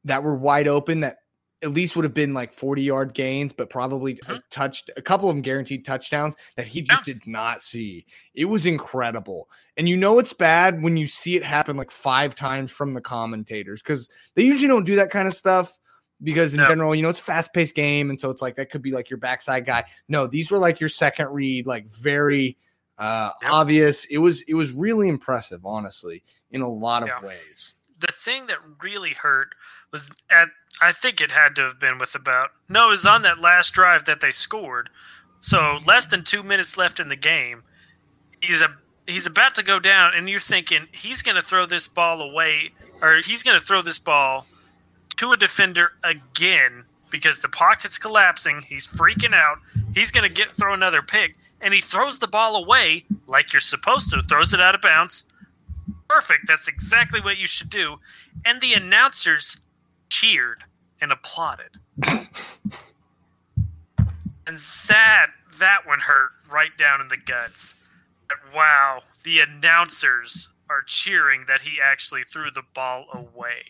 [0.06, 1.18] that were wide open that
[1.62, 4.38] at least would have been like 40 yard gains, but probably Mhm.
[4.38, 8.06] a touched a couple of them guaranteed touchdowns that he just did not see.
[8.34, 9.50] It was incredible.
[9.76, 13.02] And you know it's bad when you see it happen like five times from the
[13.02, 15.78] commentators because they usually don't do that kind of stuff
[16.24, 16.67] because in No.
[16.67, 18.10] general, you know, it's a fast paced game.
[18.10, 19.84] And so it's like that could be like your backside guy.
[20.08, 22.58] No, these were like your second read, like very
[22.98, 24.06] uh obvious.
[24.06, 27.22] It was it was really impressive, honestly, in a lot of Yeah.
[27.26, 27.74] ways.
[27.99, 29.55] The thing that really hurt
[29.91, 30.49] was at
[30.81, 33.73] I think it had to have been with about no, it was on that last
[33.73, 34.89] drive that they scored.
[35.41, 37.63] So less than two minutes left in the game.
[38.41, 38.73] He's a
[39.07, 42.71] he's about to go down, and you're thinking he's going to throw this ball away,
[43.01, 44.45] or he's going to throw this ball
[45.17, 48.62] to a defender again because the pocket's collapsing.
[48.62, 49.57] He's freaking out.
[49.93, 53.59] He's going to get throw another pick, and he throws the ball away like you're
[53.59, 54.21] supposed to.
[54.21, 55.25] Throws it out of bounds.
[56.10, 56.48] Perfect.
[56.48, 57.98] That's exactly what you should do.
[58.43, 59.58] And the announcers
[60.10, 60.63] cheered
[61.02, 61.78] and applauded.
[62.04, 62.28] and
[64.88, 65.28] that
[65.60, 67.76] that one hurt right down in the guts.
[68.56, 73.63] Wow, the announcers are cheering that he actually threw the ball away.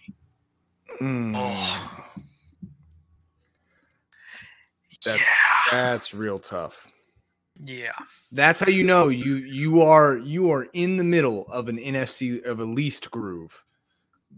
[1.01, 1.33] Mm.
[1.35, 2.09] Oh.
[5.05, 5.71] That's- yeah.
[5.71, 6.87] That's real tough.
[7.65, 7.91] Yeah.
[8.31, 12.43] That's how you know you you are you are in the middle of an NFC
[12.45, 13.65] of a least groove,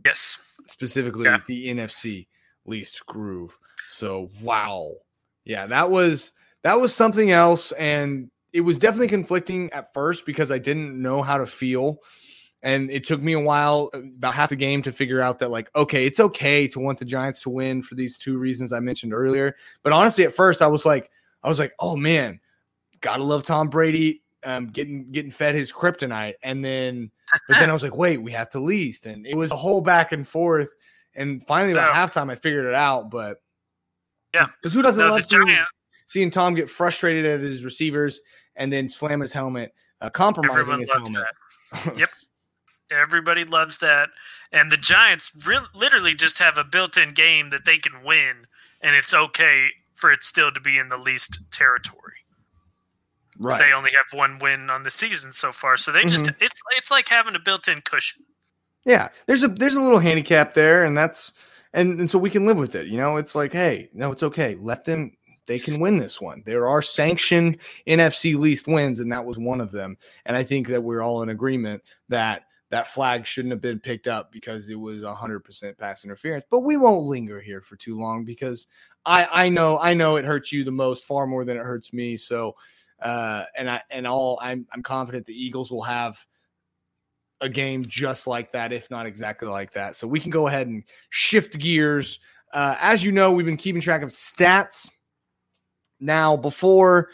[0.03, 0.39] Yes.
[0.67, 1.39] specifically Yeah.
[1.47, 2.27] the NFC
[2.65, 3.57] least groove.
[3.87, 4.93] So wow,
[5.45, 6.31] yeah, that was
[6.63, 11.21] that was something else, and it was definitely conflicting at first because I didn't know
[11.21, 11.99] how to feel,
[12.63, 15.69] and it took me a while, about half the game, to figure out that like
[15.75, 19.13] okay, it's okay to want the Giants to win for these two reasons I mentioned
[19.13, 19.55] earlier.
[19.83, 21.11] But honestly, at first I was like,
[21.43, 22.39] I was like, oh man
[23.01, 27.11] gotta love Tom Brady um, getting getting fed his kryptonite, and then
[27.47, 29.81] but then I was like, wait, we have to least, and it was a whole
[29.81, 30.73] back and forth,
[31.13, 31.99] and finally about No.
[32.01, 33.41] halftime I figured it out, but
[34.33, 34.47] Yeah.
[34.61, 35.65] because who doesn't love seeing,
[36.07, 38.21] seeing Tom get frustrated at his receivers
[38.55, 41.97] and then slam his helmet, uh, compromising everyone his helmet.
[41.97, 42.09] Yep.
[42.91, 44.09] Everybody loves that.
[44.51, 48.45] And the Giants re- literally just have a built in game that they can win,
[48.81, 52.20] and it's okay for it still to be in the least territory.
[53.41, 53.59] Right?
[53.59, 56.43] They only have one win on the season so far, so they just Mm-hmm.
[56.43, 58.23] it's it's like having a built-in cushion.
[58.85, 61.33] Yeah, there's a there's a little handicap there, and that's
[61.73, 62.87] and and so we can live with it.
[62.87, 64.57] You know, it's like, hey, no, it's okay.
[64.59, 65.11] Let them.
[65.47, 66.43] They can win this one.
[66.45, 69.97] There are sanctioned NFC least wins, and that was one of them.
[70.25, 74.07] And I think that we're all in agreement that that flag shouldn't have been picked
[74.07, 76.45] up because it was 100% pass interference.
[76.49, 78.67] But we won't linger here for too long because
[79.05, 81.91] I I know I know it hurts you the most, far more than it hurts
[81.91, 82.17] me.
[82.17, 82.55] So,
[83.01, 86.17] uh, and I and all I'm I'm confident the Eagles will have
[87.41, 89.95] a game just like that, if not exactly like that.
[89.95, 92.19] So we can go ahead and shift gears.
[92.53, 94.89] Uh, as you know, we've been keeping track of stats.
[95.99, 97.09] Now, before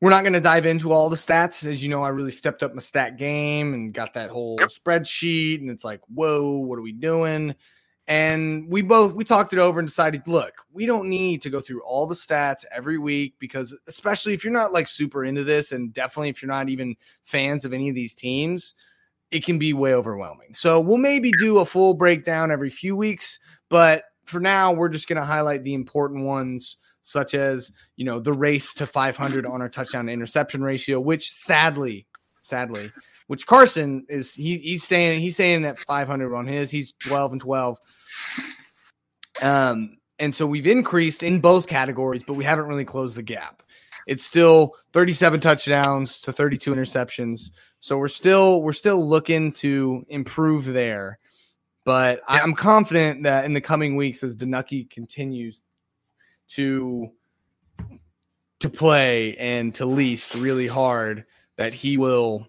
[0.00, 2.62] we're not going to dive into all the stats, as you know, I really stepped
[2.62, 4.70] up my stat game and got that whole Yep.
[4.70, 5.60] spreadsheet.
[5.60, 7.54] And it's like, whoa, what are we doing?
[8.10, 11.60] And we both we talked it over and decided, look, we don't need to go
[11.60, 15.70] through all the stats every week because, especially if you're not like super into this,
[15.70, 18.74] and definitely if you're not even fans of any of these teams,
[19.30, 20.54] it can be way overwhelming.
[20.54, 25.08] So we'll maybe do a full breakdown every few weeks, but for now, we're just
[25.08, 29.62] going to highlight the important ones, such as you know the race to 500 on
[29.62, 32.08] our touchdown to interception ratio, which sadly,
[32.40, 32.90] sadly,
[33.30, 37.40] which Carson is he, he's saying he's saying that 500 on his, he's 12 and
[37.40, 37.78] 12.
[39.40, 43.62] Um, and so we've increased in both categories, but we haven't really closed the gap.
[44.08, 47.52] It's still 37 touchdowns to 32 interceptions.
[47.78, 51.20] So we're still we're still looking to improve there.
[51.84, 55.62] But I'm confident that in the coming weeks, as DiNucci continues
[56.48, 57.12] to
[58.58, 61.26] to play and to lease really hard,
[61.58, 62.48] that he will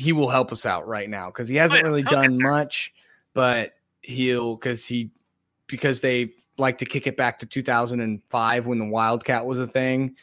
[0.00, 2.94] he will help us out right now because he hasn't yeah, really he'll done much,
[3.34, 5.10] but he'll because he
[5.66, 10.16] because they like to kick it back to 2005 when the Wildcat was a thing,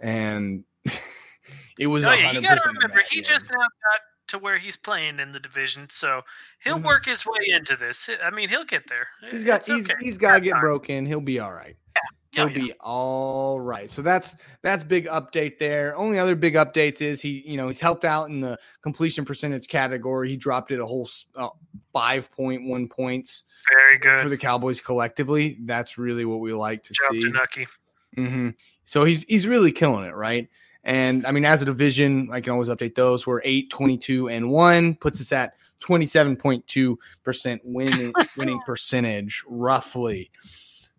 [0.00, 0.64] and
[1.78, 2.04] it was.
[2.04, 3.24] Oh yeah, you 100% got to remember he game.
[3.24, 6.22] just now got to where he's playing in the division, so
[6.64, 6.86] he'll Mhm.
[6.86, 8.10] work his way into this.
[8.24, 9.06] I mean, he'll get there.
[9.30, 9.94] He's got It's he's, okay.
[10.00, 11.06] he's got to get broken.
[11.06, 11.76] He'll be all right.
[11.94, 12.58] Yeah, He'll yeah.
[12.58, 13.90] be all right.
[13.90, 15.96] So that's that's big update there.
[15.96, 19.66] Only other big updates is he you know he's helped out in the completion percentage
[19.66, 20.28] category.
[20.28, 21.48] He dropped it a whole uh,
[21.92, 24.22] five point one points very good.
[24.22, 25.58] for the Cowboys collectively.
[25.62, 27.20] That's really what we like to Job see.
[27.20, 27.66] DiNucci.
[28.14, 28.48] hmm
[28.84, 30.48] So he's he's really killing it, right?
[30.84, 33.26] And I mean, as a division, I can always update those.
[33.26, 40.30] We're 8, 22, and 1, puts us at 27.2% winning winning percentage, roughly.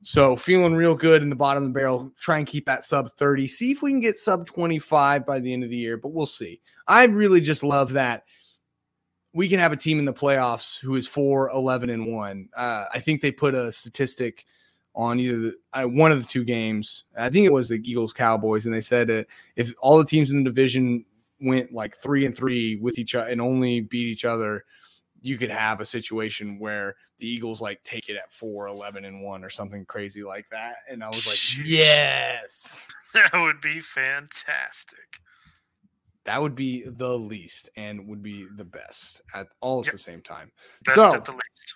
[0.04, 2.12] So feeling real good in the bottom of the barrel.
[2.20, 3.48] Try and keep that sub 30.
[3.48, 6.26] See if we can get sub 25 by the end of the year, but we'll
[6.26, 6.60] see.
[6.88, 8.24] I really just love that
[9.34, 12.50] we can have a team in the playoffs who is 4 11 and 1.
[12.56, 14.46] Uh, I think they put a statistic
[14.94, 17.06] on either the, uh, one of the two games.
[17.18, 19.24] I think it was the Eagles Cowboys, and they said uh,
[19.56, 21.06] if all the teams in the division
[21.40, 24.66] went like three and three with each other and only beat each other,
[25.22, 29.22] you could have a situation where the Eagles like take it at 4 11 and
[29.22, 30.78] 1 or something crazy like that.
[30.90, 31.62] And I was like, Sheesh.
[31.66, 32.88] yes.
[33.14, 35.20] That would be fantastic.
[36.24, 39.92] That would be the least and would be the best at all at Yep.
[39.94, 40.52] the same time.
[40.86, 41.76] Best so at the least.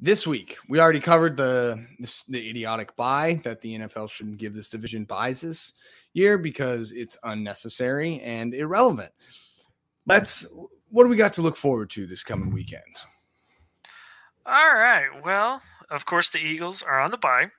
[0.00, 4.54] this week we already covered the this, the idiotic bye that the NFL shouldn't give
[4.54, 5.72] this division byes this
[6.14, 9.12] year because it's unnecessary and irrelevant.
[10.06, 10.46] Let's
[10.94, 12.94] what do we got to look forward to this coming weekend?
[14.46, 15.08] All right.
[15.24, 17.50] Well, of course, the Eagles are on the bye.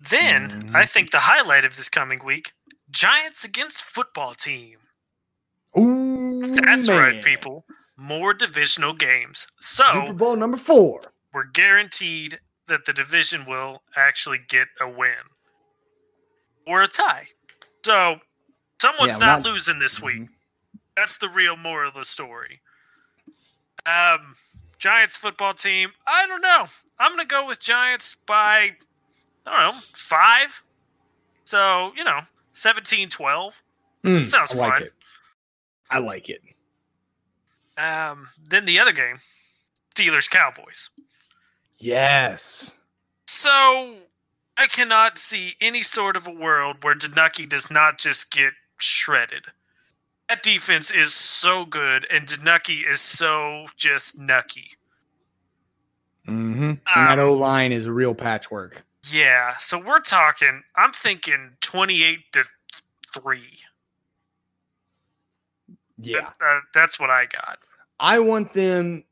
[0.00, 0.74] Then Mhm.
[0.74, 2.52] I think the highlight of this coming week:
[2.90, 4.78] Giants against football team.
[5.78, 7.64] Ooh, That's right, people.
[7.96, 9.46] More divisional games.
[9.60, 11.00] So, Duper Bowl number four.
[11.32, 15.22] we're guaranteed that the division will actually get a win
[16.66, 17.28] or a tie.
[17.84, 18.20] So
[18.80, 20.28] someone's Yeah, not, not- losing this week.
[20.96, 22.60] That's the real moral of the story.
[23.86, 24.34] Um,
[24.78, 25.90] Giants football team.
[26.06, 26.66] I don't know.
[26.98, 28.72] I'm gonna go with Giants by
[29.46, 30.62] I don't know five.
[31.44, 32.20] So you know
[32.54, 33.52] 17-12.
[34.04, 34.82] Mm, Sounds I like fun.
[34.82, 34.92] it.
[35.90, 36.42] I like it.
[37.78, 39.18] Um, then the other game,
[39.94, 40.90] Steelers Cowboys.
[41.78, 42.78] Yes.
[43.26, 43.96] So
[44.58, 49.46] I cannot see any sort of a world where DiNucci does not just get shredded.
[50.32, 54.70] That defense is so good, and DiNucci is so just nucky.
[56.26, 56.62] Mm-hmm.
[56.62, 58.82] and that Um, O line is a real patchwork.
[59.10, 60.62] Yeah, so we're talking.
[60.74, 62.44] I'm thinking 28 to
[63.14, 63.58] three.
[65.98, 66.30] Yeah.
[66.42, 67.58] Uh, that's what I got.
[68.00, 69.04] I want them.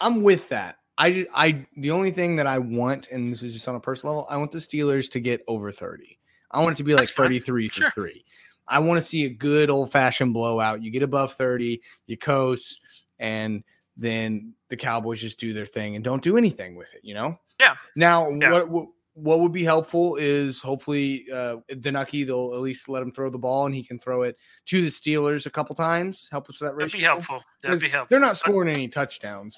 [0.00, 0.78] I'm with that.
[0.98, 4.16] I, I, the only thing that I want, and this is just on a personal
[4.16, 6.18] level, I want the Steelers to get over 30.
[6.50, 7.26] I want it to be like That's fine.
[7.26, 7.90] 33 for Sure.
[7.92, 8.23] three.
[8.66, 10.82] I want to see a good old fashioned blowout.
[10.82, 12.80] You get above 30, you coast,
[13.18, 13.62] and
[13.96, 17.38] then the Cowboys just do their thing and don't do anything with it, you know?
[17.60, 17.76] Yeah.
[17.94, 18.50] Now, Yeah.
[18.50, 23.12] what, what, what would be helpful is hopefully uh DiNucci, they'll at least let him
[23.12, 26.28] throw the ball and he can throw it to the Steelers a couple times.
[26.32, 26.86] Help us with that ratio.
[26.88, 27.42] That'd be helpful.
[27.62, 28.08] That'd be helpful.
[28.10, 29.56] They're not scoring any touchdowns.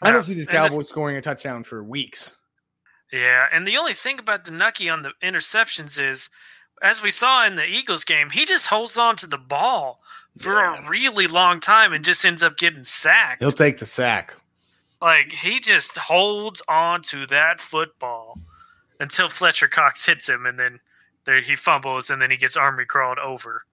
[0.00, 2.36] I don't see this and the- Cowboys scoring a touchdown for weeks.
[3.12, 6.30] Yeah, and the only thing about DiNucci on the interceptions is,
[6.84, 10.00] as we saw in the Eagles game, he just holds on to the ball
[10.38, 10.84] for Yeah.
[10.86, 13.40] a really long time and just ends up getting sacked.
[13.42, 14.34] He'll take the sack.
[15.00, 18.38] Like he just holds on to that football
[19.00, 20.78] until Fletcher Cox hits him, and then
[21.24, 23.64] there he fumbles, and then he gets army crawled over.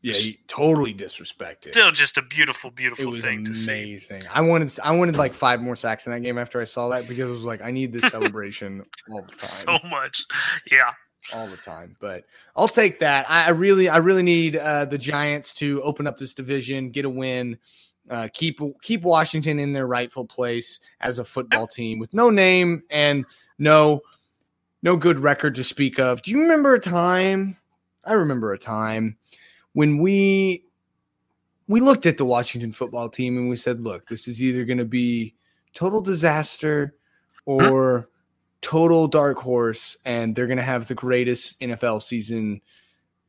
[0.00, 1.72] Yeah, he totally disrespected.
[1.72, 3.72] Still, just a beautiful, it beautiful was thing to see.
[3.82, 4.22] amazing.
[4.32, 7.08] I wanted I wanted like five more sacks in that game after I saw that
[7.08, 9.38] because it was like I need this celebration all the time.
[9.40, 10.22] So much,
[10.70, 10.92] yeah.
[11.34, 11.96] All the time.
[12.00, 12.24] But
[12.56, 13.28] I'll take that.
[13.30, 17.04] I, I really, I really need uh, the Giants to open up this division, get
[17.04, 17.58] a win,
[18.10, 22.82] uh, keep keep Washington in their rightful place as a football team with no name
[22.90, 23.24] and
[23.58, 24.00] no
[24.82, 26.22] no good record to speak of.
[26.22, 27.56] Do you remember a time?
[28.04, 29.18] I remember a time
[29.72, 30.64] when we
[31.66, 34.78] we looked at the Washington football team and we said, "Look, this is either going
[34.78, 35.34] to be
[35.74, 36.94] total disaster
[37.44, 38.08] or."
[38.60, 42.60] Total dark horse and they're going to have the greatest NFL season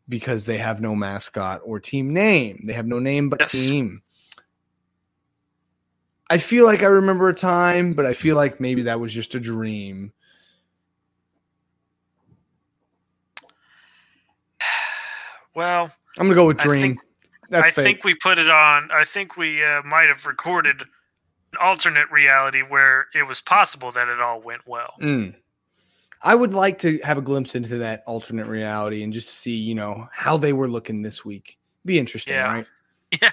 [0.07, 2.63] because they have no mascot or team name.
[2.65, 3.51] They have no name but Yes.
[3.51, 4.01] team.
[6.31, 9.35] I feel like I remember a time, but I feel like maybe that was just
[9.35, 10.11] a dream.
[15.55, 16.81] Well, I'm going to go with I dream.
[16.81, 16.99] think-
[17.49, 18.89] That's I think we put it on.
[18.91, 20.83] I think we uh, might have recorded
[21.59, 24.93] alternate reality where it was possible that it all went well.
[25.01, 25.35] Mm.
[26.21, 29.73] I would like to have a glimpse into that alternate reality and just see, you
[29.73, 31.57] know, how they were looking this week.
[31.85, 32.53] Be interesting, Yeah.
[32.53, 32.67] right?
[33.21, 33.31] Yeah,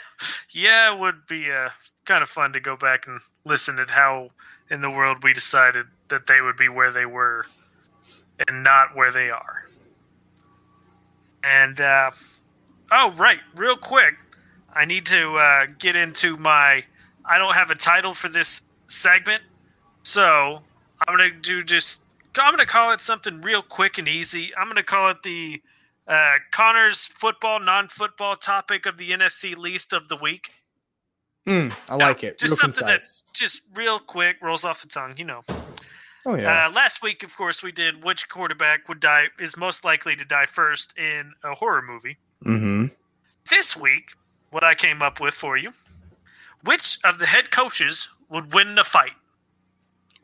[0.53, 1.68] yeah, it would be uh,
[2.07, 4.31] kind of fun to go back and listen at how
[4.70, 7.45] in the world we decided that they would be where they were
[8.49, 9.68] and not where they are.
[11.45, 12.11] And uh,
[12.91, 14.14] oh, right, real quick,
[14.72, 16.85] I need to uh, get into my.
[17.29, 19.43] I don't have a title for this segment,
[20.03, 20.62] so
[21.07, 22.03] I'm gonna do just.
[22.39, 24.53] I'm gonna call it something real quick and easy.
[24.57, 25.62] I'm gonna call it the
[26.07, 30.51] uh, Connor's football, non-football topic of the NFC least of the week.
[31.49, 32.39] Mm, I like it.
[32.39, 33.03] just Real something that-
[33.33, 35.43] Just real quick, rolls off the tongue, you know.
[36.27, 36.66] Oh yeah.
[36.66, 40.24] Uh, last week, of course, we did which quarterback would die is most likely to
[40.24, 42.16] die first in a horror movie.
[42.45, 42.87] mm-hmm.
[43.49, 44.11] This week,
[44.51, 45.72] what I came up with for you:
[46.67, 49.12] which of the head coaches would win the fight?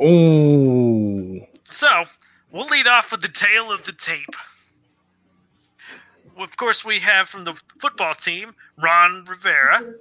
[0.01, 1.41] Oh.
[1.65, 2.05] So
[2.51, 4.35] we'll lead off with the tale of the tape.
[6.39, 9.95] Of course, we have from the football team Ron Rivera.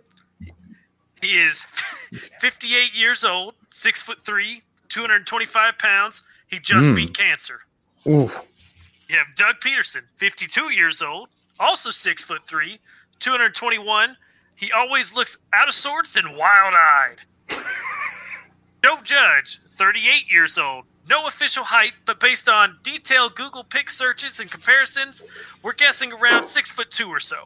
[1.22, 1.62] He is
[2.40, 6.24] 58 years old, six foot three, 225 pounds.
[6.48, 6.96] He just Mm.
[6.96, 7.62] beat cancer.
[8.08, 8.30] Ooh.
[9.08, 11.30] You have Doug Pederson, 52 years old,
[11.60, 12.80] also six foot three,
[13.20, 14.18] 221.
[14.62, 17.18] He always looks out of sorts and wild eyed.
[18.84, 20.86] Joe Judge, 38 years old.
[21.10, 25.24] No official height, but based on detailed Google pic searches and comparisons,
[25.64, 27.38] we're guessing around six foot two or so.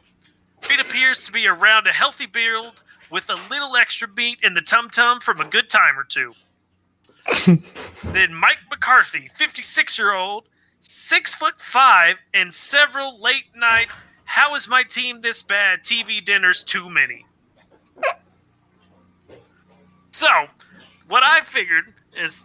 [0.70, 4.60] It appears to be around a healthy build with a little extra meat in the
[4.60, 6.34] tum tum from a good time or two.
[8.12, 10.48] then Mike McCarthy, 56 year old,
[10.80, 13.88] six foot five, and several late night.
[14.26, 15.82] How is my team this bad?
[15.82, 17.24] TV dinners too many.
[20.10, 20.28] So,
[21.08, 22.44] what I figured is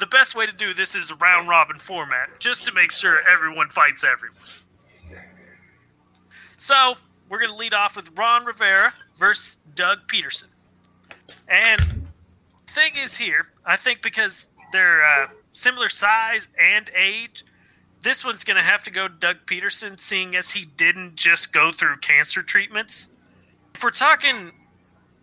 [0.00, 3.20] the best way to do this is a round robin format, just to make sure
[3.28, 4.38] everyone fights everyone.
[6.56, 6.94] So,
[7.28, 10.48] we're going to lead off with Ron Rivera versus Doug Pederson.
[11.48, 12.08] And
[12.66, 17.44] thing is here, I think because they're uh, similar size and age,
[18.02, 21.72] this one's going to have to go Doug Pederson, seeing as he didn't just go
[21.72, 23.08] through cancer treatments.
[23.74, 24.52] If we're talking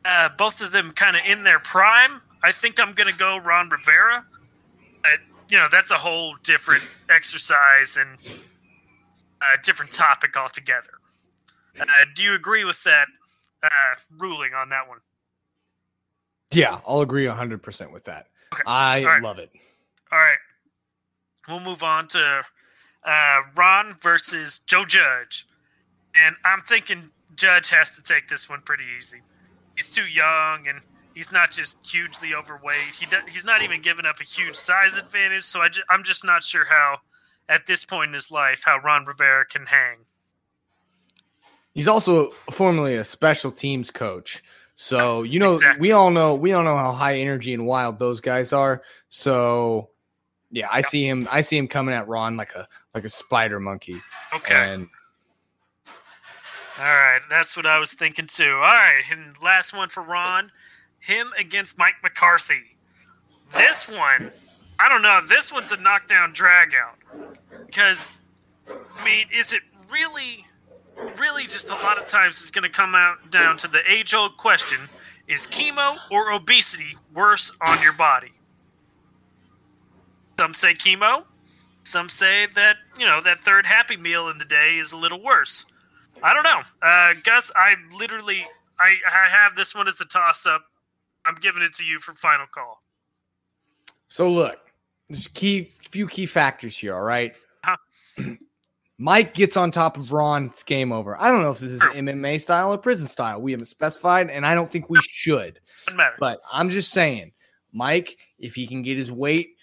[0.05, 3.37] uh, both of them kind of in their prime, I think I'm going to go
[3.37, 4.25] Ron Rivera.
[5.01, 5.19] But,
[5.49, 8.09] you know, that's a whole different exercise and
[9.41, 10.89] a different topic altogether.
[11.79, 13.07] Uh, do you agree with that
[13.63, 13.67] uh,
[14.17, 14.99] ruling on that one?
[16.51, 18.27] Yeah, I'll agree 100% with that.
[18.53, 18.63] Okay.
[18.65, 19.21] I right.
[19.21, 19.51] love it.
[20.11, 20.37] All right.
[21.47, 22.43] We'll move on to
[23.05, 25.47] uh, Ron versus Joe Judge.
[26.15, 29.21] And I'm thinking Judge has to take this one pretty easy.
[29.75, 30.79] He's too young and
[31.13, 32.77] he's not just hugely overweight.
[32.97, 35.43] He do, he's not even giving up a huge size advantage.
[35.43, 36.97] So I ju- I'm just not sure how,
[37.49, 39.97] at this point in his life, how Ron Rivera can hang.
[41.73, 44.41] He's also formerly a special teams coach.
[44.75, 45.81] So, you know, Exactly.
[45.81, 48.81] we all know we all know how high energy and wild those guys are.
[49.09, 49.89] So,
[50.51, 53.59] yeah, I see him I see him coming at Ron like a like a spider
[53.59, 54.01] monkey.
[54.33, 54.53] Okay.
[54.55, 54.87] And
[56.77, 58.53] All right, that's what I was thinking too.
[58.55, 60.51] All right, and last one for Ron,
[60.99, 62.77] him against Mike McCarthy.
[63.53, 64.31] This one,
[64.79, 65.21] I don't know.
[65.27, 66.95] This one's a knockdown dragout
[67.65, 68.23] because,
[68.67, 70.45] I mean, is it really,
[71.17, 74.37] really just a lot of times it's going to come out down to the age-old
[74.37, 74.79] question:
[75.27, 78.31] Is chemo or obesity worse on your body?
[80.37, 81.25] Some say chemo.
[81.83, 85.21] Some say that you know that third Happy Meal in the day is a little
[85.21, 85.65] worse.
[86.23, 86.61] I don't know.
[86.81, 88.45] Uh, Gus, I literally,
[88.79, 90.63] I, I have this one as a toss up.
[91.25, 92.81] I'm giving it to you for final call.
[94.07, 94.57] so look,
[95.09, 97.35] there's key few key factors here, all right?
[97.63, 97.77] Huh.
[98.97, 101.19] Mike gets on top of Ron, it's game over.
[101.21, 101.81] I don't know if this is.
[101.81, 103.41] MMA style or prison style.
[103.41, 105.59] We haven't specified, and I don't think we should.
[106.17, 107.33] But I'm just saying,
[107.73, 109.54] Mike, if he can get his weight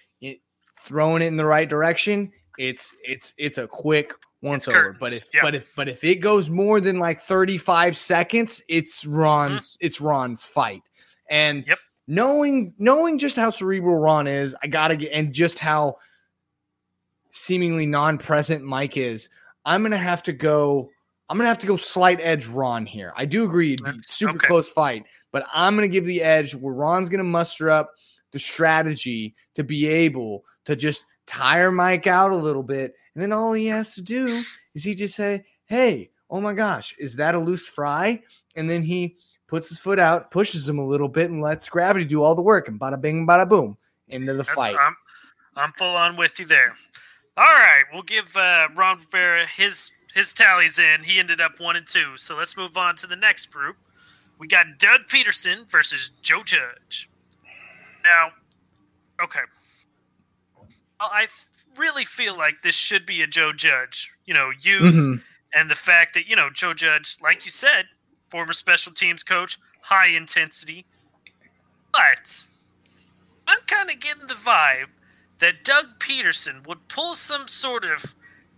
[0.82, 4.12] throwing it in the right direction, it's it's it's a quick
[4.42, 4.96] once It's over.
[4.98, 5.40] But if yeah.
[5.42, 10.44] but if but if it goes more than like 35 seconds, it's Ron's it's Ron's
[10.44, 10.82] fight.
[11.30, 11.70] And Mm-hmm.
[11.70, 11.78] Yep.
[12.08, 15.96] knowing knowing just how cerebral Ron is, I gotta get and just how
[17.30, 19.30] seemingly non-present Mike is,
[19.64, 20.90] I'm gonna have to go.
[21.30, 23.14] I'm gonna have to go slight edge Ron here.
[23.16, 24.46] I do agree, it'd be super okay.
[24.48, 27.92] close fight, but I'm gonna give the edge where Ron's gonna muster up
[28.32, 33.32] the strategy to be able to just tire Mike out a little bit, and then
[33.32, 34.26] all he has to do
[34.74, 38.22] is he just say, "Hey, oh my gosh, is that a loose fry?"
[38.56, 42.04] And then he puts his foot out, pushes him a little bit, and lets gravity
[42.04, 43.76] do all the work, and bada bing, bada boom,
[44.08, 44.76] into the That's, fight.
[44.78, 44.96] I'm,
[45.56, 46.74] I'm full on with you there.
[47.36, 51.02] All right, we'll give uh, Ron Rivera his his tallies in.
[51.02, 52.16] He ended up one and two.
[52.16, 53.76] So let's move on to the next group.
[54.38, 57.08] We got Doug Pederson versus Joe Judge.
[58.04, 58.32] Now,
[59.24, 59.40] okay,
[61.10, 61.26] I
[61.76, 64.10] really feel like this should be a Joe Judge.
[64.26, 65.22] You know, youth Mhm.
[65.54, 67.88] and the fact that you know Joe Judge, like you said,
[68.30, 70.84] former special teams coach, high intensity.
[71.92, 72.44] But
[73.46, 74.88] I'm kind of getting the vibe
[75.38, 78.14] that Doug Pederson would pull some sort of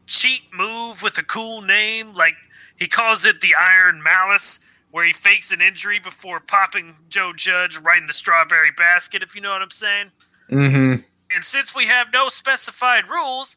[0.06, 2.36] cheat move with a cool name, like
[2.76, 7.78] he calls it the Iron Malice, where he fakes an injury before popping Joe Judge
[7.78, 9.22] right in the strawberry basket.
[9.22, 10.12] If you know what I'm saying.
[10.50, 11.04] Mhm.
[11.34, 13.56] And since we have no specified rules,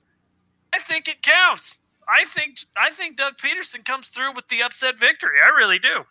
[0.73, 1.79] I think it counts.
[2.09, 5.37] I think I think Doug Pederson comes through with the upset victory.
[5.43, 6.05] I really do.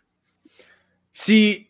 [1.11, 1.69] See,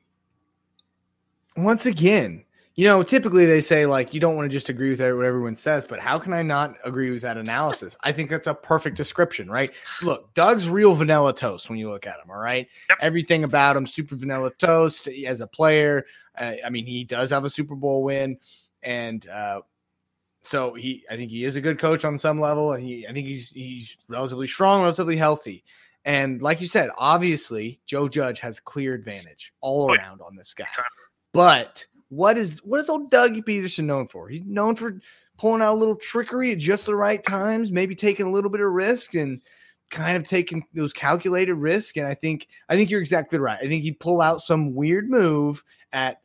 [1.55, 2.43] once again,
[2.75, 5.55] you know, typically they say like you don't want to just agree with what everyone
[5.55, 7.97] says, but how can I not agree with that analysis?
[8.03, 9.71] I think that's a perfect description, right?
[10.03, 12.29] Look, Doug's real vanilla toast when you look at him.
[12.29, 12.97] All right, Yep.
[13.01, 16.05] everything about him super vanilla toast as a player.
[16.37, 18.37] Uh, I mean, he does have a Super Bowl win,
[18.83, 19.61] and uh,
[20.47, 23.11] so he, I think he is a good coach on some level, and he, I
[23.11, 25.63] think he's he's relatively strong, relatively healthy.
[26.05, 30.53] And like you said, obviously Joe Judge has clear advantage all Oh, around on this
[30.53, 30.67] guy.
[31.33, 34.29] But what is what is old Dougie Pederson known for?
[34.29, 35.01] He's known for
[35.37, 38.61] pulling out a little trickery at just the right times, maybe taking a little bit
[38.61, 39.41] of risk and
[39.91, 41.97] kind of taking those calculated risk.
[41.97, 43.59] And I think I think you're exactly right.
[43.61, 46.21] I think he'd pull out some weird move at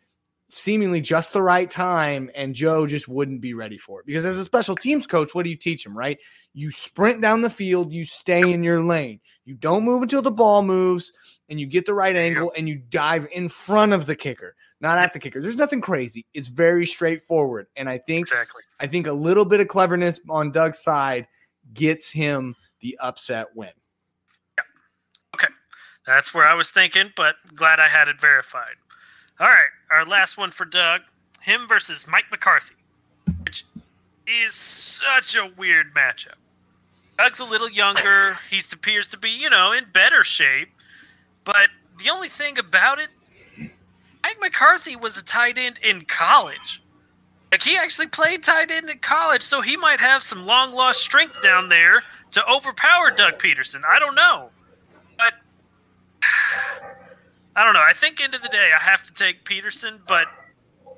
[0.52, 4.06] seemingly just the right time, and Joe just wouldn't be ready for it.
[4.06, 6.18] Because as a special teams coach, what do you teach him, right?
[6.52, 9.20] You sprint down the field, you stay in your lane.
[9.44, 11.12] You don't move until the ball moves,
[11.48, 14.98] and you get the right angle and you dive in front of the kicker, not
[14.98, 15.40] at the kicker.
[15.40, 16.26] There's nothing crazy.
[16.32, 17.66] It's very straightforward.
[17.76, 18.62] And I think Exactly.
[18.80, 21.26] I think a little bit of cleverness on Doug's side
[21.74, 23.70] gets him the upset win.
[24.58, 24.66] Yep.
[25.36, 25.52] Okay.
[26.06, 28.76] That's where I was thinking, but glad I had it verified.
[29.42, 31.00] All right, our last one for Doug
[31.40, 32.76] him versus Mike McCarthy,
[33.42, 33.64] which
[34.28, 36.36] is such a weird matchup.
[37.18, 38.38] Doug's a little younger.
[38.48, 40.68] He appears to be, you know, in better shape.
[41.42, 43.08] But the only thing about it,
[44.22, 46.80] Mike McCarthy was a tight end in college.
[47.50, 51.00] Like, he actually played tight end in college, so he might have some long lost
[51.00, 53.82] strength down there to overpower Doug Pederson.
[53.88, 54.50] I don't know.
[55.18, 55.34] But
[57.54, 57.84] I don't know.
[57.86, 60.26] I think end of the day, I have to take Pederson, but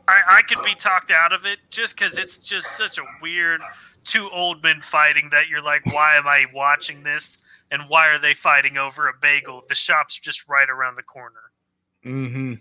[0.06, 3.60] I, I could be talked out of it just because it's just such a weird
[4.04, 7.38] two old men fighting that you're like, why am I watching this?
[7.70, 9.64] And why are they fighting over a bagel?
[9.68, 11.50] The shop's just right around the corner.
[12.04, 12.54] Mm-hmm.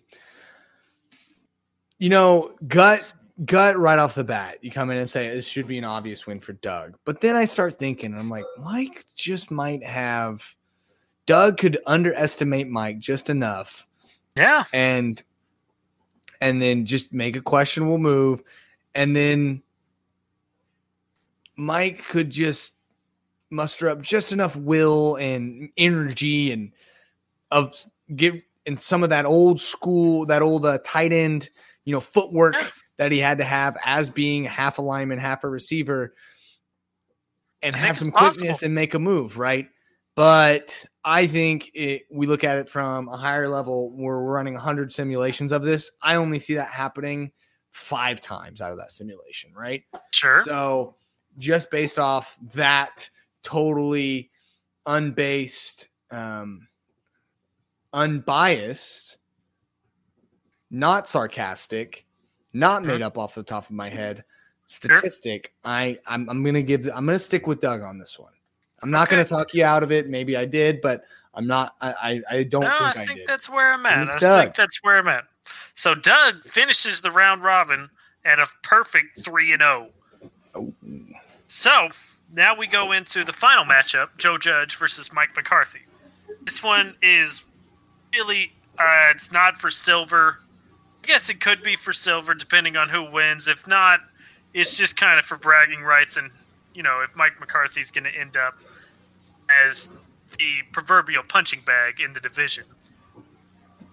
[2.00, 3.14] You know, gut
[3.46, 6.28] gut right off the bat, you come in and say this should be an obvious
[6.28, 6.98] win for Doug.
[7.06, 10.56] But then I start thinking, I'm like, Mike just might have
[11.26, 13.88] Doug could underestimate Mike just enough
[14.36, 14.64] Yeah.
[14.74, 15.22] and
[16.42, 18.44] and then just make a questionable move
[18.96, 19.62] and then
[21.56, 22.74] Mike could just
[23.50, 26.72] muster up just enough will and energy and
[27.52, 27.76] of
[28.16, 31.50] get in some of that old school that old uh, tight end
[31.86, 32.56] you know footwork
[32.98, 36.16] that he had to have as being half a lineman half a receiver
[37.62, 38.66] and have some quickness possible.
[38.66, 39.70] and make a move right
[40.16, 44.54] but I think it, we look at it from a higher level where we're running
[44.54, 45.92] 100 simulations of this.
[46.02, 47.32] I only see that happening
[47.72, 49.84] five times out of that simulation, right?
[50.12, 50.44] Sure.
[50.44, 50.96] So,
[51.40, 53.10] just based off that
[53.42, 54.30] totally
[54.86, 56.68] unbased, um,
[57.92, 59.18] unbiased,
[60.70, 62.06] not sarcastic,
[62.54, 64.24] not made up off the top of my head
[64.68, 68.34] statistic, I I'm, I'm gonna give I'm gonna stick with Doug on this one.
[68.84, 70.10] I'm not gonna talk you out of it.
[70.10, 71.76] Maybe I did, but I'm not.
[71.82, 73.28] I I, I don't no, I think I, think did.
[73.28, 74.10] that's where I'm at.
[74.10, 74.44] I Doug.
[74.44, 75.24] think that's where I'm at.
[75.74, 77.90] So Doug finishes the round robin
[78.26, 79.88] at a perfect three and zero.
[80.54, 80.74] Oh.
[81.48, 81.90] So
[82.34, 85.82] now we go into the final matchup: Joe Judge versus Mike McCarthy.
[86.44, 87.48] This one is
[88.14, 90.40] really uh, it's not for silver.
[91.04, 93.48] I guess it could be for silver depending on who wins.
[93.48, 94.02] If not,
[94.54, 96.30] it's just kind of for bragging rights and
[96.74, 98.56] you know if Mike McCarthy's going to end up
[99.66, 99.92] as
[100.38, 102.66] the proverbial punching bag in the division.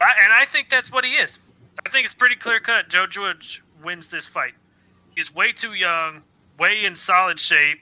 [0.01, 1.39] I, and I think that's what he is.
[1.85, 2.89] I think it's pretty clear cut.
[2.89, 4.55] Joe Judge wins this fight.
[5.15, 6.23] He's way too young,
[6.59, 7.79] way in solid shape.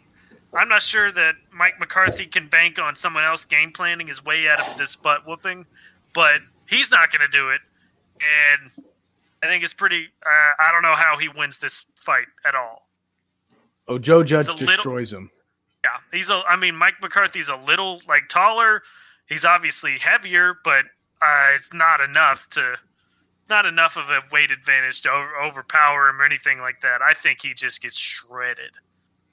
[0.55, 4.49] I'm not sure that Mike McCarthy can bank on someone else game planning his way
[4.49, 5.67] out of this butt whooping,
[6.15, 7.61] but he's not going to do it.
[8.17, 8.85] And
[9.43, 10.07] I think it's pretty.
[10.25, 12.89] Uh, I don't know how he wins this fight at all.
[13.87, 15.31] Oh, Joe Judge a little- destroys him.
[15.85, 16.43] Yeah, he's a.
[16.49, 18.83] I mean, Mike McCarthy's a little like taller.
[19.27, 20.85] He's obviously heavier, but
[21.23, 22.77] uh, it's not enough to,
[23.51, 27.03] not enough of a weight advantage to over, overpower him or anything like that.
[27.03, 28.71] I think he just gets shredded.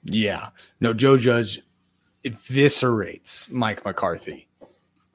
[0.04, 0.50] Yeah.
[0.80, 1.60] No, Joe Judge
[2.24, 4.46] eviscerates Mike McCarthy.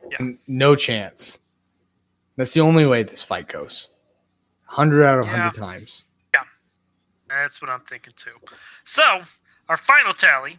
[0.09, 0.31] Yeah.
[0.47, 1.39] No chance.
[2.37, 3.89] That's the only way this fight goes.
[4.67, 5.31] 100 out of Yeah.
[5.33, 6.05] 100 times.
[6.33, 6.43] Yeah.
[7.29, 8.35] That's what I'm thinking too.
[8.83, 9.21] So
[9.69, 10.57] our final tally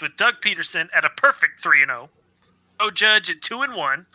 [0.00, 2.10] with Doug Pederson at a perfect three and zero,
[2.80, 4.06] Joe Judge at two and one,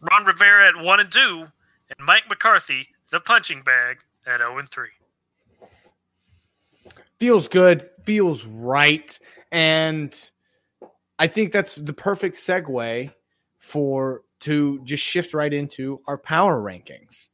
[0.00, 1.46] Ron Rivera at one and two,
[1.88, 4.90] and Mike McCarthy, the punching bag, at zero and three.
[7.18, 9.18] feels good, feels right,
[9.50, 10.30] and
[11.18, 13.12] I think that's the perfect segue
[13.58, 17.28] for to just shift right into our power rankings.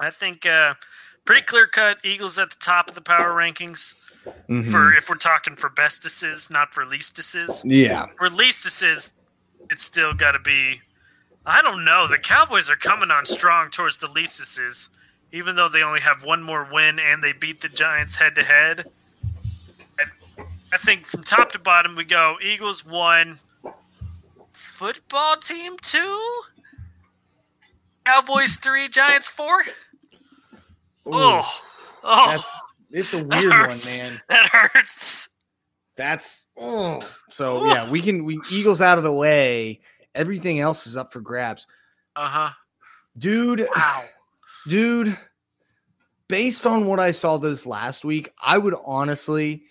[0.00, 0.74] I think uh,
[1.26, 1.98] pretty clear cut.
[2.02, 3.94] Eagles at the top of the power rankings
[4.48, 4.70] Mhm.
[4.70, 7.62] for if we're talking for bestesses, not for leastesses.
[7.64, 9.12] yeah, For leastesses,
[9.70, 10.80] it's still got to be.
[11.46, 12.06] I don't know.
[12.06, 14.90] The Cowboys are coming on strong towards the leastesses,
[15.32, 18.44] even though they only have one more win and they beat the Giants head to
[18.44, 18.90] head.
[19.98, 20.42] I-
[20.72, 23.38] I think from top to bottom we go Eagles one,
[24.52, 26.42] football team two,
[28.04, 29.62] Cowboys three, Giants four.
[31.06, 31.60] Ooh, Oh,
[32.04, 32.50] oh, that's
[32.90, 34.12] it's a weird one, man.
[34.28, 35.28] That hurts.
[35.96, 36.98] That's oh.
[37.28, 39.80] So yeah, we can we Eagles out of the way.
[40.14, 41.66] Everything else is up for grabs,
[42.16, 42.50] Uh huh.
[43.18, 43.66] dude.
[43.76, 44.04] Wow.
[44.68, 45.16] dude
[46.28, 49.62] based on what i saw this last week i would honestly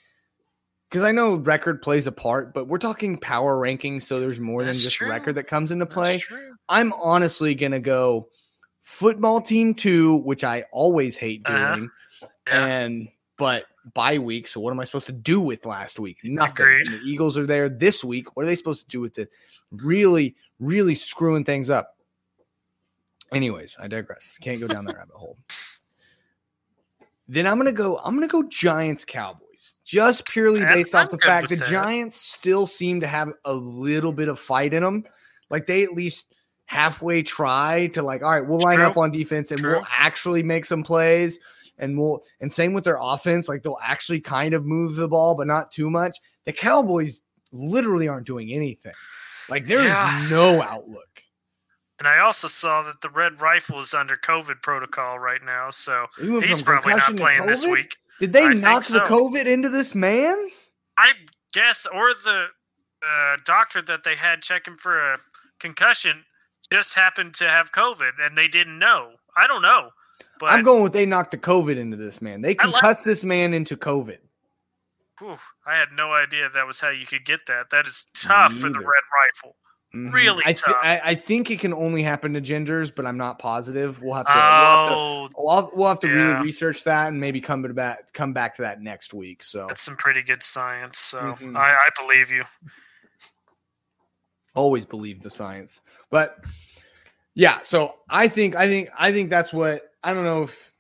[0.89, 4.63] because i know record plays a part but we're talking power rankings so there's more
[4.63, 5.09] That's than just true.
[5.09, 6.20] record that comes into play
[6.67, 8.28] i'm honestly gonna go
[8.82, 11.86] football team two which i always hate doing Uh-huh.
[12.50, 12.66] Yeah.
[12.66, 16.18] and but bye week so what am i supposed to do with last week?
[16.24, 16.82] Nothing.
[16.86, 18.36] The eagles are there this week.
[18.36, 19.30] What are they supposed to do with it?
[19.72, 21.95] Really really screwing things up.
[23.32, 24.38] Anyways i digress.
[24.41, 25.38] Can't go down that rabbit hole.
[27.28, 29.76] Then i'm gonna go i'm gonna go giants cowboys.
[29.86, 34.12] Just purely That's- based off the fact the giants still seem to have a little
[34.12, 35.04] bit of fight in them
[35.50, 36.26] like they at least
[36.66, 38.86] halfway try to like all right we'll line True.
[38.86, 39.74] up on defense and True.
[39.74, 41.39] we'll actually make some plays
[41.80, 45.34] and we'll and same with their offense like they'll actually kind of move the ball
[45.36, 48.94] but not too much the cowboys literally aren't doing anything
[49.50, 50.28] like there's Yeah.
[50.30, 51.24] no outlook
[52.00, 56.06] And I also saw that the Red Rifle is under COVID protocol right now, so
[56.18, 57.98] he's probably not playing this week.
[58.20, 59.08] did they I knock the so.
[59.08, 60.38] covid into this man
[60.98, 61.12] I
[61.54, 62.48] guess, or the
[63.06, 65.18] uh, doctor that they had checking for a
[65.60, 66.24] concussion
[66.72, 69.12] just happened to have COVID and they didn't know.
[69.36, 69.90] I don't know,
[70.39, 73.05] but i'm going with they knocked the covid into this man they I like- concussed
[73.05, 74.17] this man into covid
[75.20, 77.72] whew, I had no idea that was how you could get that.
[77.72, 78.80] That is tough for the.
[78.80, 79.55] Red Rifle.
[79.93, 80.13] Mhm.
[80.13, 80.78] Really I, thi- tough.
[80.82, 84.28] I, I think it can only happen to genders, but i'm not positive we'll have
[84.28, 86.13] to, we'll have to Oh, We'll have, to Yeah.
[86.13, 89.43] really research that and maybe come back come back to that next week.
[89.43, 90.99] So that's some pretty good science.
[90.99, 91.57] So Mhm.
[91.57, 92.45] I, I believe you.
[94.55, 95.82] always believe the science.
[96.09, 96.38] But
[97.36, 100.74] yeah, so I think I think I think that's what I don't know if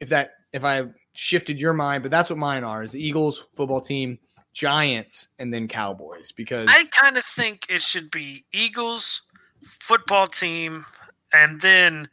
[0.00, 3.80] if that if I shifted your mind, but that's what mine are: is Eagles football
[3.80, 4.18] team,
[4.52, 6.32] Giants, and then Cowboys.
[6.32, 9.22] Because I kind of think it should be Eagles
[9.64, 10.84] football team,
[11.32, 12.08] and then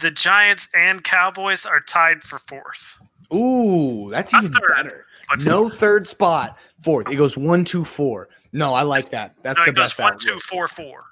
[0.00, 2.98] the Giants and Cowboys are tied for fourth.
[3.32, 5.06] ooh, that's Not even third, better.
[5.28, 7.08] But No third spot, fourth.
[7.08, 8.28] It goes one, two, four.
[8.52, 9.36] No, I like that.
[9.42, 11.04] That's no, the best one, two, four, four.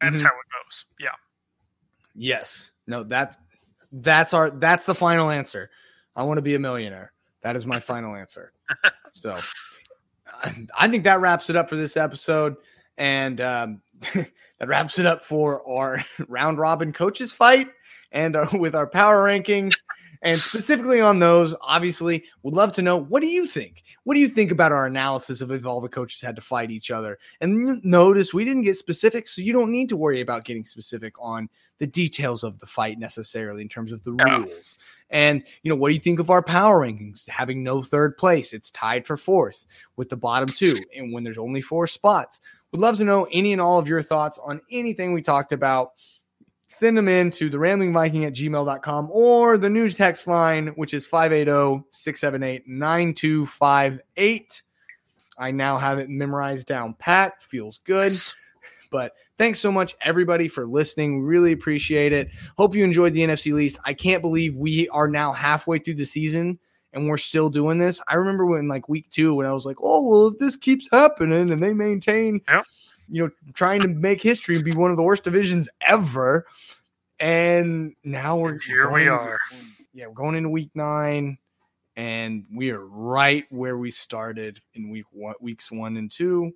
[0.00, 0.26] That's Mhm.
[0.26, 0.86] how it goes.
[0.98, 1.14] Yeah.
[2.14, 2.72] Yes.
[2.86, 3.38] No, that
[3.92, 5.70] that's our that's the final answer.
[6.16, 7.12] I want to be a millionaire.
[7.42, 8.52] That is my final answer.
[9.10, 9.34] So
[10.78, 12.56] I- think that wraps it up for this episode.
[12.98, 13.82] And um,
[14.14, 17.68] that wraps it up for our round robin coaches fight
[18.10, 19.74] and uh, with our power rankings.
[20.22, 23.82] And specifically on those, obviously, would love to know what do you think?
[24.04, 26.70] What do you think about our analysis of if all the coaches had to fight
[26.70, 27.18] each other?
[27.40, 31.14] And notice we didn't get specific, so you don't need to worry about getting specific
[31.18, 31.48] on
[31.78, 34.78] the details of the fight necessarily in terms of the rules.
[35.10, 37.28] And you know, what do you think of our power rankings?
[37.28, 39.66] Having no third place, it's tied for fourth
[39.96, 42.40] with the bottom two, and when there's only four spots.
[42.70, 45.92] Would love to know any and all of your thoughts on anything we talked about.
[46.74, 50.94] Send them in to the rambling viking at gmail.com or the news text line, which
[50.94, 54.62] is 580 678 9258.
[55.36, 57.42] I now have it memorized down pat.
[57.42, 58.12] Feels good.
[58.90, 61.18] But thanks so much, everybody, for listening.
[61.20, 62.30] We really appreciate it.
[62.56, 63.78] Hope you enjoyed the NFC Least.
[63.84, 66.58] I can't believe we are now halfway through the season
[66.94, 68.02] and we're still doing this.
[68.08, 70.88] I remember when, like, week two, when I was like, oh, well, if this keeps
[70.90, 72.66] happening and they maintain, Yep.
[73.08, 76.46] You know, trying to make history and be one of the worst divisions ever.
[77.20, 79.38] And now we're And here we are.
[79.94, 81.38] Yeah, we're going into week nine
[81.96, 86.52] and we are right where we started in week one, weeks one and two.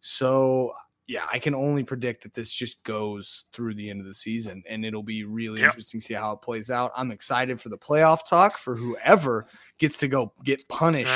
[0.00, 0.72] So
[1.06, 4.62] yeah, I can only predict that this just goes through the end of the season,
[4.68, 5.70] and it'll be really Yep.
[5.70, 6.92] interesting to see how it plays out.
[6.96, 9.46] I'm excited for the playoff talk for whoever
[9.78, 11.10] gets to go get punished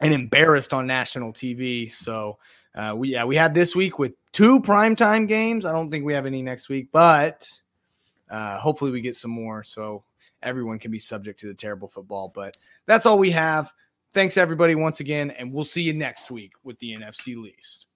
[0.00, 1.90] and embarrassed on national TV.
[1.90, 2.38] So
[2.74, 5.66] uh, we yeah we had this week with two primetime games.
[5.66, 7.48] I don't think we have any next week, but
[8.30, 10.04] Uh, hopefully, we get some more so
[10.42, 12.32] everyone can be subject to the terrible football.
[12.34, 12.56] But
[12.86, 13.70] that's all we have.
[14.12, 17.86] Thanks, everybody, once again, and we'll see you next week with the NFC least.